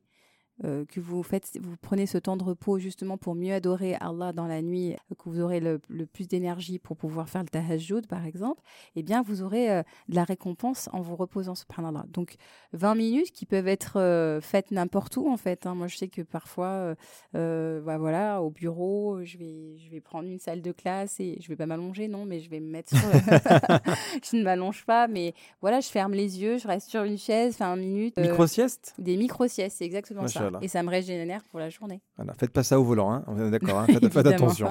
euh, 0.64 0.86
que 0.86 1.00
vous 1.00 1.24
faites, 1.24 1.50
vous 1.62 1.76
prenez 1.82 2.06
ce 2.06 2.18
temps 2.18 2.38
de 2.38 2.44
repos 2.44 2.78
justement 2.80 3.18
pour 3.18 3.36
mieux 3.36 3.54
adorer 3.54 3.96
Allah 3.96 4.32
dans 4.34 4.48
la 4.48 4.62
nuit, 4.62 4.94
euh, 4.94 5.16
que 5.16 5.30
vous 5.30 5.40
aurez 5.42 5.60
le, 5.60 5.80
le 5.90 6.06
plus 6.06 6.28
d'énergie 6.28 6.78
pour 6.80 6.96
pouvoir 6.98 7.30
faire 7.30 7.42
le 7.44 7.50
tahajjud 7.50 8.08
par 8.08 8.26
exemple, 8.26 8.62
eh 8.96 9.04
bien 9.04 9.22
vous 9.22 9.42
aurez 9.42 9.72
euh, 9.72 9.84
de 10.10 10.16
la 10.16 10.24
récompense 10.24 10.90
en 10.94 11.02
vous 11.02 11.16
reposant 11.16 11.56
subhanallah. 11.56 12.06
Donc 12.10 12.36
20 12.74 12.96
minutes 12.96 13.32
qui 13.32 13.46
peuvent 13.46 13.68
être 13.68 14.00
euh, 14.00 14.40
faites 14.42 14.72
n'importe 14.72 15.18
où 15.18 15.28
en 15.30 15.38
fait. 15.38 15.66
hein. 15.66 15.76
Moi 15.76 15.88
je 15.88 15.98
sais 15.98 16.08
que 16.08 16.22
parfois, 16.22 16.96
bah, 17.34 17.98
voilà, 17.98 18.42
au 18.42 18.50
bureau, 18.50 19.20
je 19.24 19.38
vais, 19.38 19.78
je 19.78 19.90
vais 19.90 20.00
prendre 20.02 20.28
une 20.28 20.40
salle 20.40 20.62
de 20.62 20.72
classe 20.72 21.20
et 21.20 21.38
je 21.42 21.48
vais 21.48 21.56
pas 21.56 21.66
m'allonger 21.66 22.08
non, 22.08 22.26
mais 22.26 22.40
je 22.40 22.50
vais 22.50 22.60
me 22.60 22.70
mettre 22.70 22.90
sur 22.96 23.00
je 24.24 24.36
ne 24.38 24.44
m'allonge 24.44 24.86
pas, 24.86 25.08
mais 25.08 25.34
voilà, 25.62 25.80
je 25.80 25.88
ferme 25.90 26.14
les 26.14 26.42
yeux, 26.42 26.58
je 26.58 26.68
reste 26.68 26.90
sur 26.90 27.04
une 27.04 27.18
chaise, 27.18 27.58
20 27.58 27.76
minutes. 27.76 28.18
euh, 28.18 28.24
Micro-sieste 28.24 28.94
des 28.98 29.18
micro-siestes, 29.18 29.78
c'est 29.78 29.86
exactement 29.86 30.22
ça. 30.28 30.40
Et 30.62 30.68
ça 30.68 30.84
me 30.84 30.90
régénère 30.90 31.44
pour 31.46 31.60
la 31.60 31.70
journée. 31.70 32.02
Voilà, 32.18 32.34
faites 32.34 32.52
pas 32.52 32.64
ça 32.64 32.80
au 32.80 32.84
volant, 32.84 33.12
hein, 33.12 33.24
on 33.28 33.38
est 33.48 33.52
d'accord, 33.52 33.80
hein, 33.80 33.86
faites, 33.88 34.10
faites 34.14 34.28
attention. 34.28 34.70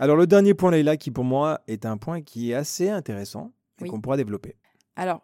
Alors 0.00 0.16
le 0.16 0.26
dernier 0.26 0.54
point 0.54 0.70
Leïla 0.70 0.96
qui 0.96 1.10
pour 1.10 1.24
moi 1.24 1.60
est 1.68 1.86
un 1.86 1.96
point 1.96 2.22
qui 2.22 2.50
est 2.50 2.54
assez 2.54 2.88
intéressant 2.90 3.52
et 3.78 3.84
Oui. 3.84 3.90
qu'on 3.90 4.00
pourra 4.00 4.16
développer. 4.16 4.56
Alors, 4.96 5.22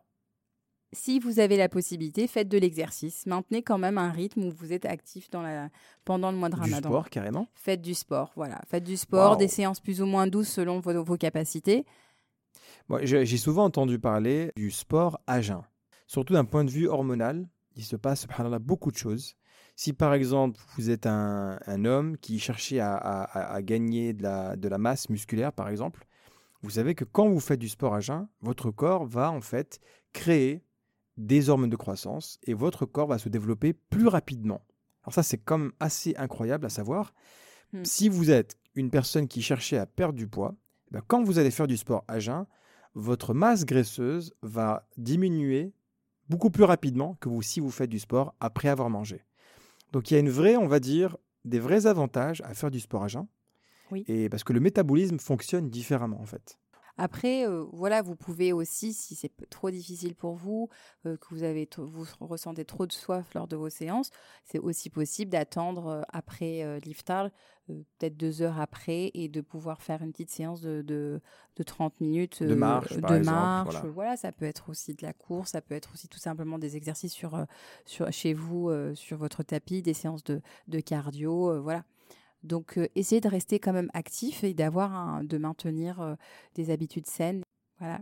si 0.94 1.18
vous 1.18 1.38
avez 1.38 1.58
la 1.58 1.68
possibilité, 1.68 2.26
faites 2.26 2.48
de 2.48 2.56
l'exercice. 2.56 3.26
Maintenez 3.26 3.62
quand 3.62 3.76
même 3.76 3.98
un 3.98 4.10
rythme 4.10 4.44
où 4.44 4.50
vous 4.50 4.72
êtes 4.72 4.86
actif 4.86 5.28
dans 5.28 5.42
la... 5.42 5.68
pendant 6.06 6.30
le 6.30 6.38
mois 6.38 6.48
de 6.48 6.54
Du 6.54 6.60
Ramadan. 6.62 6.88
sport 6.88 7.10
carrément. 7.10 7.46
Faites 7.54 7.82
du 7.82 7.92
sport, 7.94 8.32
voilà. 8.36 8.60
Faites 8.68 8.84
du 8.84 8.96
sport, 8.96 9.36
des 9.36 9.48
séances 9.48 9.80
plus 9.80 10.00
ou 10.00 10.06
moins 10.06 10.26
douces 10.26 10.48
selon 10.48 10.80
vos, 10.80 11.04
vos 11.04 11.16
capacités. 11.18 11.84
J'ai 13.02 13.26
j'ai 13.26 13.36
souvent 13.36 13.64
entendu 13.64 13.98
parler 13.98 14.50
du 14.56 14.70
sport 14.70 15.20
à 15.26 15.42
jeun. 15.42 15.60
Surtout 16.06 16.32
d'un 16.32 16.46
point 16.46 16.64
de 16.64 16.70
vue 16.70 16.88
hormonal, 16.88 17.46
il 17.76 17.84
se 17.84 17.96
passe 17.96 18.22
subhanallah, 18.22 18.58
beaucoup 18.58 18.90
de 18.90 18.96
choses. 18.96 19.36
Si 19.80 19.92
par 19.92 20.12
exemple 20.12 20.60
vous 20.76 20.90
êtes 20.90 21.06
un, 21.06 21.60
un 21.64 21.84
homme 21.84 22.18
qui 22.18 22.40
cherchait 22.40 22.80
à, 22.80 22.96
à- 22.96 23.22
à- 23.22 23.54
à 23.54 23.62
gagner 23.62 24.12
de 24.12 24.24
la, 24.24 24.56
de 24.56 24.66
la 24.66 24.76
masse 24.76 25.08
musculaire 25.08 25.52
par 25.52 25.68
exemple, 25.68 26.04
vous 26.62 26.70
savez 26.70 26.96
que 26.96 27.04
quand 27.04 27.28
vous 27.28 27.38
faites 27.38 27.60
du 27.60 27.68
sport 27.68 27.94
à 27.94 28.00
jeun, 28.00 28.26
votre 28.40 28.72
corps 28.72 29.06
va 29.06 29.30
en 29.30 29.40
fait 29.40 29.78
créer 30.12 30.64
des 31.16 31.48
hormones 31.48 31.70
de 31.70 31.76
croissance 31.76 32.40
et 32.42 32.54
votre 32.54 32.86
corps 32.86 33.06
va 33.06 33.18
se 33.18 33.28
développer 33.28 33.72
plus 33.72 34.08
rapidement. 34.08 34.62
Alors 35.04 35.14
ça 35.14 35.22
c'est 35.22 35.38
comme 35.38 35.70
assez 35.78 36.12
incroyable 36.16 36.66
à 36.66 36.70
savoir. 36.70 37.14
Hmm. 37.72 37.84
Si 37.84 38.08
vous 38.08 38.32
êtes 38.32 38.56
une 38.74 38.90
personne 38.90 39.28
qui 39.28 39.42
cherchait 39.42 39.78
à 39.78 39.86
perdre 39.86 40.18
du 40.18 40.26
poids, 40.26 40.56
eh 40.88 40.94
ben, 40.94 41.02
quand 41.06 41.22
vous 41.22 41.38
allez 41.38 41.52
faire 41.52 41.68
du 41.68 41.76
sport 41.76 42.02
à 42.08 42.18
jeun, 42.18 42.46
votre 42.94 43.32
masse 43.32 43.64
graisseuse 43.64 44.34
va 44.42 44.88
diminuer 44.96 45.72
beaucoup 46.28 46.50
plus 46.50 46.64
rapidement 46.64 47.14
que 47.20 47.28
vous 47.28 47.42
si 47.42 47.60
vous 47.60 47.70
faites 47.70 47.90
du 47.90 48.00
sport 48.00 48.34
après 48.40 48.68
avoir 48.68 48.90
mangé. 48.90 49.22
Donc 49.92 50.10
il 50.10 50.14
y 50.14 50.16
a 50.16 50.20
une 50.20 50.30
vraie, 50.30 50.56
on 50.56 50.66
va 50.66 50.80
dire, 50.80 51.16
des 51.44 51.58
vrais 51.58 51.86
avantages 51.86 52.42
à 52.42 52.54
faire 52.54 52.70
du 52.70 52.80
sport 52.80 53.04
à 53.04 53.08
jeun. 53.08 53.26
Oui. 53.90 54.04
Et 54.06 54.28
parce 54.28 54.44
que 54.44 54.52
le 54.52 54.60
métabolisme 54.60 55.18
fonctionne 55.18 55.70
différemment 55.70 56.20
en 56.20 56.26
fait. 56.26 56.58
Après, 56.98 57.46
euh, 57.46 57.64
voilà, 57.72 58.02
vous 58.02 58.16
pouvez 58.16 58.52
aussi, 58.52 58.92
si 58.92 59.14
c'est 59.14 59.30
trop 59.50 59.70
difficile 59.70 60.16
pour 60.16 60.34
vous, 60.34 60.68
euh, 61.06 61.16
que 61.16 61.28
vous 61.30 61.44
avez, 61.44 61.68
vous 61.78 62.04
ressentez 62.20 62.64
trop 62.64 62.86
de 62.86 62.92
soif 62.92 63.32
lors 63.34 63.46
de 63.46 63.54
vos 63.54 63.70
séances, 63.70 64.10
c'est 64.44 64.58
aussi 64.58 64.90
possible 64.90 65.30
d'attendre 65.30 66.04
après 66.08 66.64
euh, 66.64 66.80
l'iftar, 66.80 67.30
peut-être 67.68 68.16
deux 68.16 68.42
heures 68.42 68.58
après, 68.58 69.12
et 69.14 69.28
de 69.28 69.40
pouvoir 69.40 69.80
faire 69.80 70.02
une 70.02 70.10
petite 70.10 70.30
séance 70.30 70.60
de, 70.60 70.82
de, 70.82 71.20
de 71.56 71.62
30 71.62 72.00
minutes 72.00 72.42
De 72.42 72.54
marche, 72.54 72.96
de 72.96 73.00
par 73.00 73.14
exemple, 73.14 73.30
marche. 73.30 73.74
voilà. 73.74 73.88
Voilà, 73.92 74.16
ça 74.16 74.32
peut 74.32 74.46
être 74.46 74.68
aussi 74.68 74.94
de 74.94 75.02
la 75.06 75.12
course, 75.12 75.50
ça 75.50 75.60
peut 75.60 75.76
être 75.76 75.90
aussi 75.94 76.08
tout 76.08 76.18
simplement 76.18 76.58
des 76.58 76.76
exercices 76.76 77.12
sur, 77.12 77.46
sur 77.84 78.10
chez 78.10 78.34
vous, 78.34 78.70
sur 78.94 79.18
votre 79.18 79.44
tapis, 79.44 79.82
des 79.82 79.94
séances 79.94 80.24
de, 80.24 80.40
de 80.66 80.80
cardio, 80.80 81.62
voilà. 81.62 81.84
Donc, 82.42 82.78
euh, 82.78 82.88
essayez 82.94 83.20
de 83.20 83.28
rester 83.28 83.58
quand 83.58 83.72
même 83.72 83.90
actif 83.94 84.44
et 84.44 84.54
d'avoir 84.54 85.22
de 85.24 85.38
maintenir 85.38 86.00
euh, 86.00 86.14
des 86.54 86.70
habitudes 86.70 87.06
saines. 87.06 87.42
Voilà. 87.78 88.00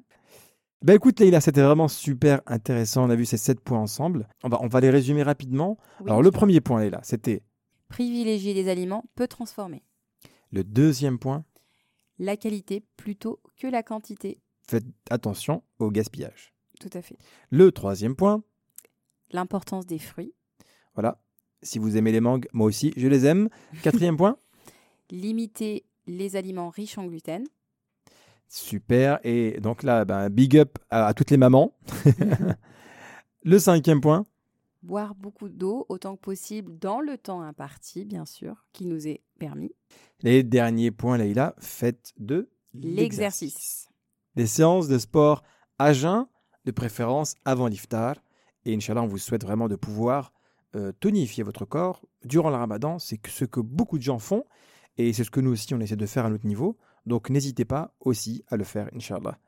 Bah 0.82 0.94
écoute 0.94 1.18
Leïla, 1.20 1.40
c'était 1.40 1.62
vraiment 1.62 1.88
super 1.88 2.42
intéressant. 2.46 3.06
On 3.06 3.10
a 3.10 3.16
vu 3.16 3.24
ces 3.24 3.38
sept 3.38 3.60
points 3.60 3.78
ensemble. 3.80 4.28
On 4.44 4.48
va, 4.48 4.58
on 4.62 4.68
va 4.68 4.80
les 4.80 4.90
résumer 4.90 5.22
rapidement. 5.22 5.78
Oui, 6.00 6.10
Alors 6.10 6.22
le 6.22 6.30
premier 6.30 6.60
point 6.60 6.80
Leïla, 6.80 7.00
c'était 7.02 7.42
privilégier 7.88 8.52
les 8.52 8.68
aliments 8.68 9.04
peut 9.14 9.26
transformer 9.26 9.82
le 10.50 10.64
deuxième 10.64 11.18
point. 11.18 11.44
la 12.18 12.36
qualité 12.36 12.84
plutôt 12.96 13.40
que 13.58 13.66
la 13.66 13.82
quantité. 13.82 14.40
Faites 14.68 14.84
attention 15.10 15.62
au 15.78 15.90
gaspillage. 15.90 16.52
Tout 16.78 16.90
à 16.92 17.00
fait. 17.00 17.16
Le 17.50 17.72
troisième 17.72 18.14
point, 18.16 18.42
L'importance 19.32 19.86
des 19.86 19.98
fruits, 19.98 20.34
voilà. 20.94 21.20
Si 21.66 21.78
vous 21.78 21.96
aimez 21.96 22.12
les 22.12 22.20
mangues, 22.20 22.46
moi 22.52 22.66
aussi, 22.66 22.92
je 22.96 23.08
les 23.08 23.26
aime. 23.26 23.48
Quatrième 23.82 24.16
point, 24.16 24.36
limiter 25.10 25.84
les 26.06 26.36
aliments 26.36 26.70
riches 26.70 26.98
en 26.98 27.06
gluten, 27.06 27.44
super. 28.48 29.18
Et 29.24 29.60
donc 29.60 29.82
là, 29.82 30.04
ben, 30.04 30.28
big 30.28 30.56
up 30.56 30.78
à, 30.90 31.06
à 31.06 31.14
toutes 31.14 31.30
les 31.30 31.36
mamans. 31.36 31.76
le 33.42 33.58
cinquième 33.58 34.00
point, 34.00 34.24
boire 34.82 35.14
beaucoup 35.14 35.48
d'eau 35.48 35.84
autant 35.88 36.16
que 36.16 36.20
possible 36.20 36.78
dans 36.78 37.00
le 37.00 37.18
temps 37.18 37.42
imparti, 37.42 38.04
bien 38.04 38.24
sûr, 38.24 38.64
qui 38.72 38.86
nous 38.86 39.06
est 39.08 39.22
permis. 39.38 39.72
les 40.22 40.42
derniers 40.42 40.90
points 40.90 41.18
Leïla, 41.18 41.54
faites 41.58 42.12
de 42.18 42.48
L'exercice. 42.74 43.88
Des 44.34 44.46
séances 44.46 44.88
de 44.88 44.98
sport 44.98 45.42
à 45.78 45.92
jeun, 45.92 46.26
de 46.66 46.70
préférence 46.70 47.34
avant 47.44 47.68
l'iftar. 47.68 48.16
Et 48.64 48.74
Inch'Allah, 48.74 49.02
on 49.02 49.06
vous 49.06 49.18
souhaite 49.18 49.44
vraiment 49.44 49.68
de 49.68 49.76
pouvoir 49.76 50.32
euh, 50.74 50.92
tonifier 50.98 51.42
votre 51.44 51.64
corps 51.64 52.02
durant 52.24 52.50
le 52.50 52.56
ramadan. 52.56 52.98
C'est 52.98 53.24
ce 53.28 53.44
que 53.44 53.60
beaucoup 53.60 53.98
de 53.98 54.02
gens 54.02 54.18
font. 54.18 54.44
Et 54.98 55.12
c'est 55.12 55.24
ce 55.24 55.30
que 55.30 55.40
nous 55.40 55.52
aussi, 55.52 55.72
on 55.74 55.80
essaie 55.80 55.96
de 55.96 56.06
faire 56.06 56.24
à 56.26 56.30
notre 56.30 56.46
niveau. 56.46 56.76
Donc 57.04 57.30
n'hésitez 57.30 57.64
pas 57.64 57.94
aussi 58.00 58.44
à 58.48 58.56
le 58.56 58.64
faire, 58.64 58.88
Inch'Allah. 58.94 59.38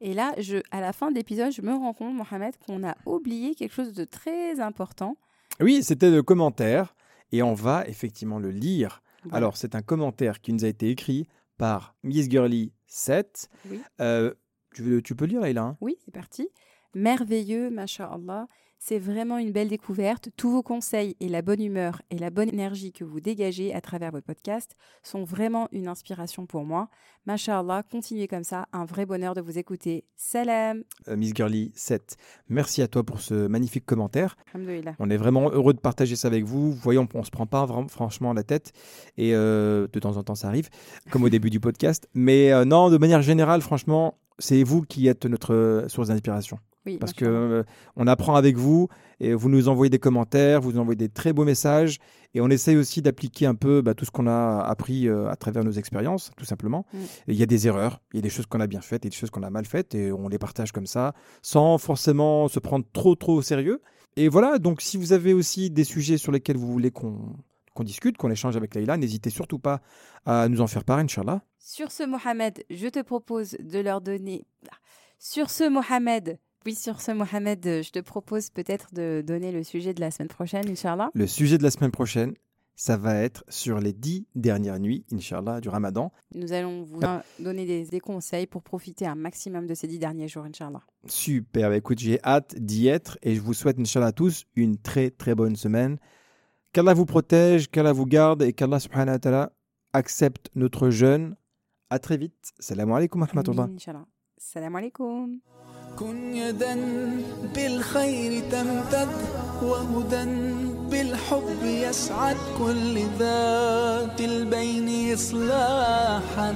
Et 0.00 0.12
là, 0.14 0.34
je, 0.38 0.56
à 0.70 0.80
la 0.80 0.92
fin 0.92 1.10
de 1.10 1.14
l'épisode, 1.16 1.52
je 1.52 1.62
me 1.62 1.72
rends 1.72 1.94
compte, 1.94 2.14
Mohamed, 2.14 2.54
qu'on 2.66 2.86
a 2.86 2.96
oublié 3.06 3.54
quelque 3.54 3.72
chose 3.72 3.92
de 3.92 4.04
très 4.04 4.60
important. 4.60 5.16
Oui, 5.60 5.82
c'était 5.82 6.10
le 6.10 6.22
commentaire. 6.22 6.94
Et 7.32 7.42
on 7.42 7.54
va 7.54 7.86
effectivement 7.88 8.38
le 8.38 8.50
lire. 8.50 9.02
Alors, 9.32 9.56
c'est 9.56 9.74
un 9.74 9.80
commentaire 9.82 10.40
qui 10.40 10.52
nous 10.52 10.64
a 10.64 10.68
été 10.68 10.90
écrit 10.90 11.26
par 11.56 11.94
Miss 12.02 12.28
Girly 12.28 12.72
7. 12.86 13.48
Oui. 13.70 13.80
Euh, 14.00 14.34
tu, 14.74 14.82
veux- 14.82 15.00
tu 15.02 15.14
peux 15.14 15.24
lire, 15.24 15.40
Leïla 15.40 15.62
hein? 15.62 15.76
Oui, 15.80 15.96
c'est 16.04 16.12
parti. 16.12 16.48
Merveilleux, 16.94 17.70
masha'Allah. 17.70 18.46
C'est 18.78 18.98
vraiment 18.98 19.38
une 19.38 19.50
belle 19.50 19.68
découverte. 19.68 20.28
Tous 20.36 20.50
vos 20.50 20.62
conseils 20.62 21.16
et 21.20 21.28
la 21.28 21.40
bonne 21.40 21.62
humeur 21.62 22.02
et 22.10 22.18
la 22.18 22.30
bonne 22.30 22.48
énergie 22.48 22.92
que 22.92 23.04
vous 23.04 23.20
dégagez 23.20 23.74
à 23.74 23.80
travers 23.80 24.10
votre 24.10 24.26
podcast 24.26 24.76
sont 25.02 25.24
vraiment 25.24 25.68
une 25.72 25.88
inspiration 25.88 26.44
pour 26.44 26.64
moi. 26.64 26.88
Masha'Allah, 27.26 27.82
continuez 27.90 28.28
comme 28.28 28.44
ça. 28.44 28.66
Un 28.72 28.84
vrai 28.84 29.06
bonheur 29.06 29.34
de 29.34 29.40
vous 29.40 29.58
écouter. 29.58 30.04
Salam. 30.16 30.84
Euh, 31.08 31.16
Miss 31.16 31.32
Girly 31.34 31.72
7. 31.74 32.16
Merci 32.48 32.82
à 32.82 32.88
toi 32.88 33.02
pour 33.02 33.20
ce 33.20 33.46
magnifique 33.46 33.86
commentaire. 33.86 34.36
On 34.98 35.08
est 35.08 35.16
vraiment 35.16 35.50
heureux 35.50 35.72
de 35.72 35.80
partager 35.80 36.16
ça 36.16 36.28
avec 36.28 36.44
vous. 36.44 36.72
Voyons, 36.72 37.08
on 37.14 37.20
ne 37.20 37.24
se 37.24 37.30
prend 37.30 37.46
pas 37.46 37.64
vraiment, 37.64 37.88
franchement 37.88 38.34
la 38.34 38.42
tête. 38.42 38.72
Et 39.16 39.34
euh, 39.34 39.86
de 39.92 39.98
temps 39.98 40.18
en 40.18 40.22
temps, 40.22 40.34
ça 40.34 40.48
arrive, 40.48 40.68
comme 41.10 41.22
au 41.22 41.30
début 41.30 41.48
du 41.48 41.60
podcast. 41.60 42.08
Mais 42.12 42.52
euh, 42.52 42.66
non, 42.66 42.90
de 42.90 42.98
manière 42.98 43.22
générale, 43.22 43.62
franchement, 43.62 44.18
c'est 44.38 44.62
vous 44.62 44.82
qui 44.82 45.08
êtes 45.08 45.24
notre 45.24 45.86
source 45.88 46.08
d'inspiration. 46.08 46.58
Oui, 46.86 46.98
Parce 46.98 47.12
masha'Allah. 47.12 47.38
euh, 47.38 47.64
on 47.96 48.06
apprend 48.06 48.34
avec 48.34 48.56
vous 48.56 48.88
et 49.20 49.32
vous 49.32 49.48
nous 49.48 49.68
envoyez 49.68 49.90
des 49.90 49.98
commentaires, 49.98 50.60
vous 50.60 50.72
nous 50.72 50.80
envoyez 50.80 50.96
des 50.96 51.08
très 51.08 51.32
beaux 51.32 51.44
messages. 51.44 51.98
Et 52.34 52.40
on 52.40 52.48
essaye 52.48 52.76
aussi 52.76 53.00
d'appliquer 53.00 53.46
un 53.46 53.54
peu 53.54 53.80
bah, 53.80 53.94
tout 53.94 54.04
ce 54.04 54.10
qu'on 54.10 54.26
a 54.26 54.60
appris 54.60 55.08
euh, 55.08 55.28
à 55.30 55.36
travers 55.36 55.64
nos 55.64 55.70
expériences, 55.70 56.30
tout 56.36 56.44
simplement. 56.44 56.84
Mm. 56.92 56.98
Il 57.28 57.36
y 57.36 57.42
a 57.42 57.46
des 57.46 57.66
erreurs, 57.66 58.00
il 58.12 58.16
y 58.16 58.18
a 58.18 58.22
des 58.22 58.28
choses 58.30 58.46
qu'on 58.46 58.60
a 58.60 58.66
bien 58.66 58.80
faites 58.80 59.06
et 59.06 59.08
des 59.08 59.16
choses 59.16 59.30
qu'on 59.30 59.42
a 59.42 59.50
mal 59.50 59.64
faites. 59.64 59.94
Et 59.94 60.12
on 60.12 60.28
les 60.28 60.38
partage 60.38 60.72
comme 60.72 60.86
ça, 60.86 61.14
sans 61.42 61.78
forcément 61.78 62.48
se 62.48 62.58
prendre 62.58 62.84
trop, 62.92 63.14
trop 63.14 63.34
au 63.34 63.42
sérieux. 63.42 63.80
Et 64.16 64.28
voilà, 64.28 64.58
donc 64.58 64.80
si 64.80 64.96
vous 64.96 65.12
avez 65.12 65.32
aussi 65.32 65.70
des 65.70 65.84
sujets 65.84 66.18
sur 66.18 66.32
lesquels 66.32 66.56
vous 66.56 66.70
voulez 66.70 66.90
qu'on 66.90 67.34
qu'on 67.74 67.82
discute, 67.84 68.16
qu'on 68.16 68.30
échange 68.30 68.56
avec 68.56 68.74
Leïla, 68.74 68.96
n'hésitez 68.96 69.30
surtout 69.30 69.58
pas 69.58 69.82
à 70.26 70.48
nous 70.48 70.60
en 70.60 70.68
faire 70.68 70.84
part, 70.84 70.98
Inch'Allah. 70.98 71.42
Sur 71.58 71.90
ce, 71.90 72.04
Mohamed, 72.04 72.62
je 72.70 72.86
te 72.86 73.02
propose 73.02 73.56
de 73.58 73.80
leur 73.80 74.00
donner. 74.00 74.46
Sur 75.18 75.50
ce, 75.50 75.68
Mohamed. 75.68 76.38
Oui, 76.66 76.74
sur 76.74 77.00
ce, 77.00 77.12
Mohamed, 77.12 77.66
euh, 77.66 77.82
je 77.82 77.90
te 77.90 77.98
propose 77.98 78.48
peut-être 78.50 78.94
de 78.94 79.22
donner 79.26 79.52
le 79.52 79.62
sujet 79.62 79.92
de 79.92 80.00
la 80.00 80.10
semaine 80.10 80.28
prochaine, 80.28 80.66
Inch'Allah. 80.68 81.10
Le 81.14 81.26
sujet 81.26 81.58
de 81.58 81.62
la 81.62 81.70
semaine 81.70 81.90
prochaine, 81.90 82.34
ça 82.74 82.96
va 82.96 83.16
être 83.16 83.44
sur 83.48 83.80
les 83.80 83.92
dix 83.92 84.26
dernières 84.34 84.80
nuits, 84.80 85.04
Inch'Allah, 85.12 85.60
du 85.60 85.68
Ramadan. 85.68 86.10
Nous 86.34 86.52
allons 86.54 86.82
vous 86.82 87.00
Ah. 87.02 87.22
donner 87.38 87.66
des, 87.66 87.84
des 87.84 88.00
conseils 88.00 88.46
pour 88.46 88.62
profiter 88.62 89.06
un 89.06 89.14
maximum 89.14 89.66
de 89.66 89.74
ces 89.74 89.86
dix 89.86 89.98
derniers 89.98 90.26
jours, 90.26 90.44
Inch'Allah. 90.44 90.80
Super, 91.06 91.68
bah 91.68 91.76
écoute, 91.76 91.98
j'ai 91.98 92.18
hâte 92.24 92.54
d'y 92.58 92.88
être 92.88 93.18
et 93.22 93.34
je 93.34 93.40
vous 93.42 93.52
souhaite, 93.54 93.78
Inch'Allah, 93.78 94.06
à 94.06 94.12
tous 94.12 94.44
une 94.56 94.78
très 94.78 95.10
très 95.10 95.34
bonne 95.34 95.56
semaine. 95.56 95.98
Qu'Allah 96.72 96.94
vous 96.94 97.06
protège, 97.06 97.70
qu'Allah 97.70 97.92
vous 97.92 98.06
garde 98.06 98.42
et 98.42 98.52
qu'Allah 98.54 98.80
subhanahu 98.80 99.14
wa 99.14 99.18
ta'ala 99.18 99.52
accepte 99.92 100.50
notre 100.54 100.88
jeûne. 100.90 101.36
À 101.90 101.98
très 101.98 102.16
vite. 102.16 102.52
Salam 102.58 102.90
alaikum 102.90 103.20
wa 103.20 103.26
rahmatullah. 103.26 103.68
Salam 104.38 104.74
alaikum. 104.74 105.38
كن 105.99 106.35
يدا 106.35 106.75
بالخير 107.55 108.43
تمتد 108.51 109.07
وهدى 109.63 110.25
بالحب 110.91 111.63
يسعد 111.63 112.37
كل 112.57 112.99
ذات 113.19 114.21
البين 114.21 115.13
إصلاحا 115.13 116.55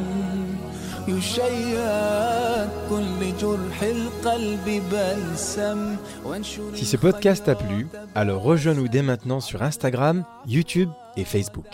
يشيد 1.07 2.69
كل 2.89 3.37
جرح 3.41 3.81
القلب 3.83 4.81
بلسم 4.91 5.95
وانشر 6.25 6.75
Si 6.75 6.85
ce 6.85 6.97
podcast 6.97 7.45
t'a 7.45 7.55
plu, 7.55 7.87
alors 8.15 8.41
rejoins-nous 8.41 8.87
dès 8.87 9.01
maintenant 9.01 9.41
sur 9.41 9.61
Instagram, 9.63 10.23
YouTube 10.47 10.89
et 11.17 11.25
Facebook. 11.25 11.67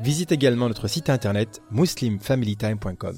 Visite 0.00 0.32
également 0.32 0.68
notre 0.68 0.88
site 0.88 1.08
internet 1.10 1.62
muslimfamilytime.com. 1.70 3.16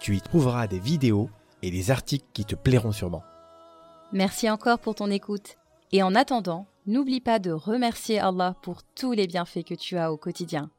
Tu 0.00 0.16
y 0.16 0.20
trouveras 0.20 0.66
des 0.66 0.78
vidéos 0.78 1.28
et 1.65 1.71
des 1.71 1.89
articles 1.89 2.27
qui 2.31 2.45
te 2.45 2.55
plairont 2.55 2.91
sûrement. 2.91 3.23
Merci 4.13 4.49
encore 4.49 4.77
pour 4.77 4.93
ton 4.93 5.09
écoute. 5.09 5.57
Et 5.91 6.03
en 6.03 6.13
attendant, 6.13 6.67
n'oublie 6.85 7.21
pas 7.21 7.39
de 7.39 7.51
remercier 7.51 8.19
Allah 8.19 8.55
pour 8.61 8.83
tous 8.83 9.13
les 9.13 9.25
bienfaits 9.25 9.63
que 9.63 9.73
tu 9.73 9.97
as 9.97 10.11
au 10.11 10.17
quotidien. 10.17 10.69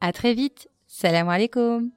À 0.00 0.12
très 0.12 0.34
vite. 0.34 0.68
Salam 0.86 1.30
alaikum. 1.30 1.90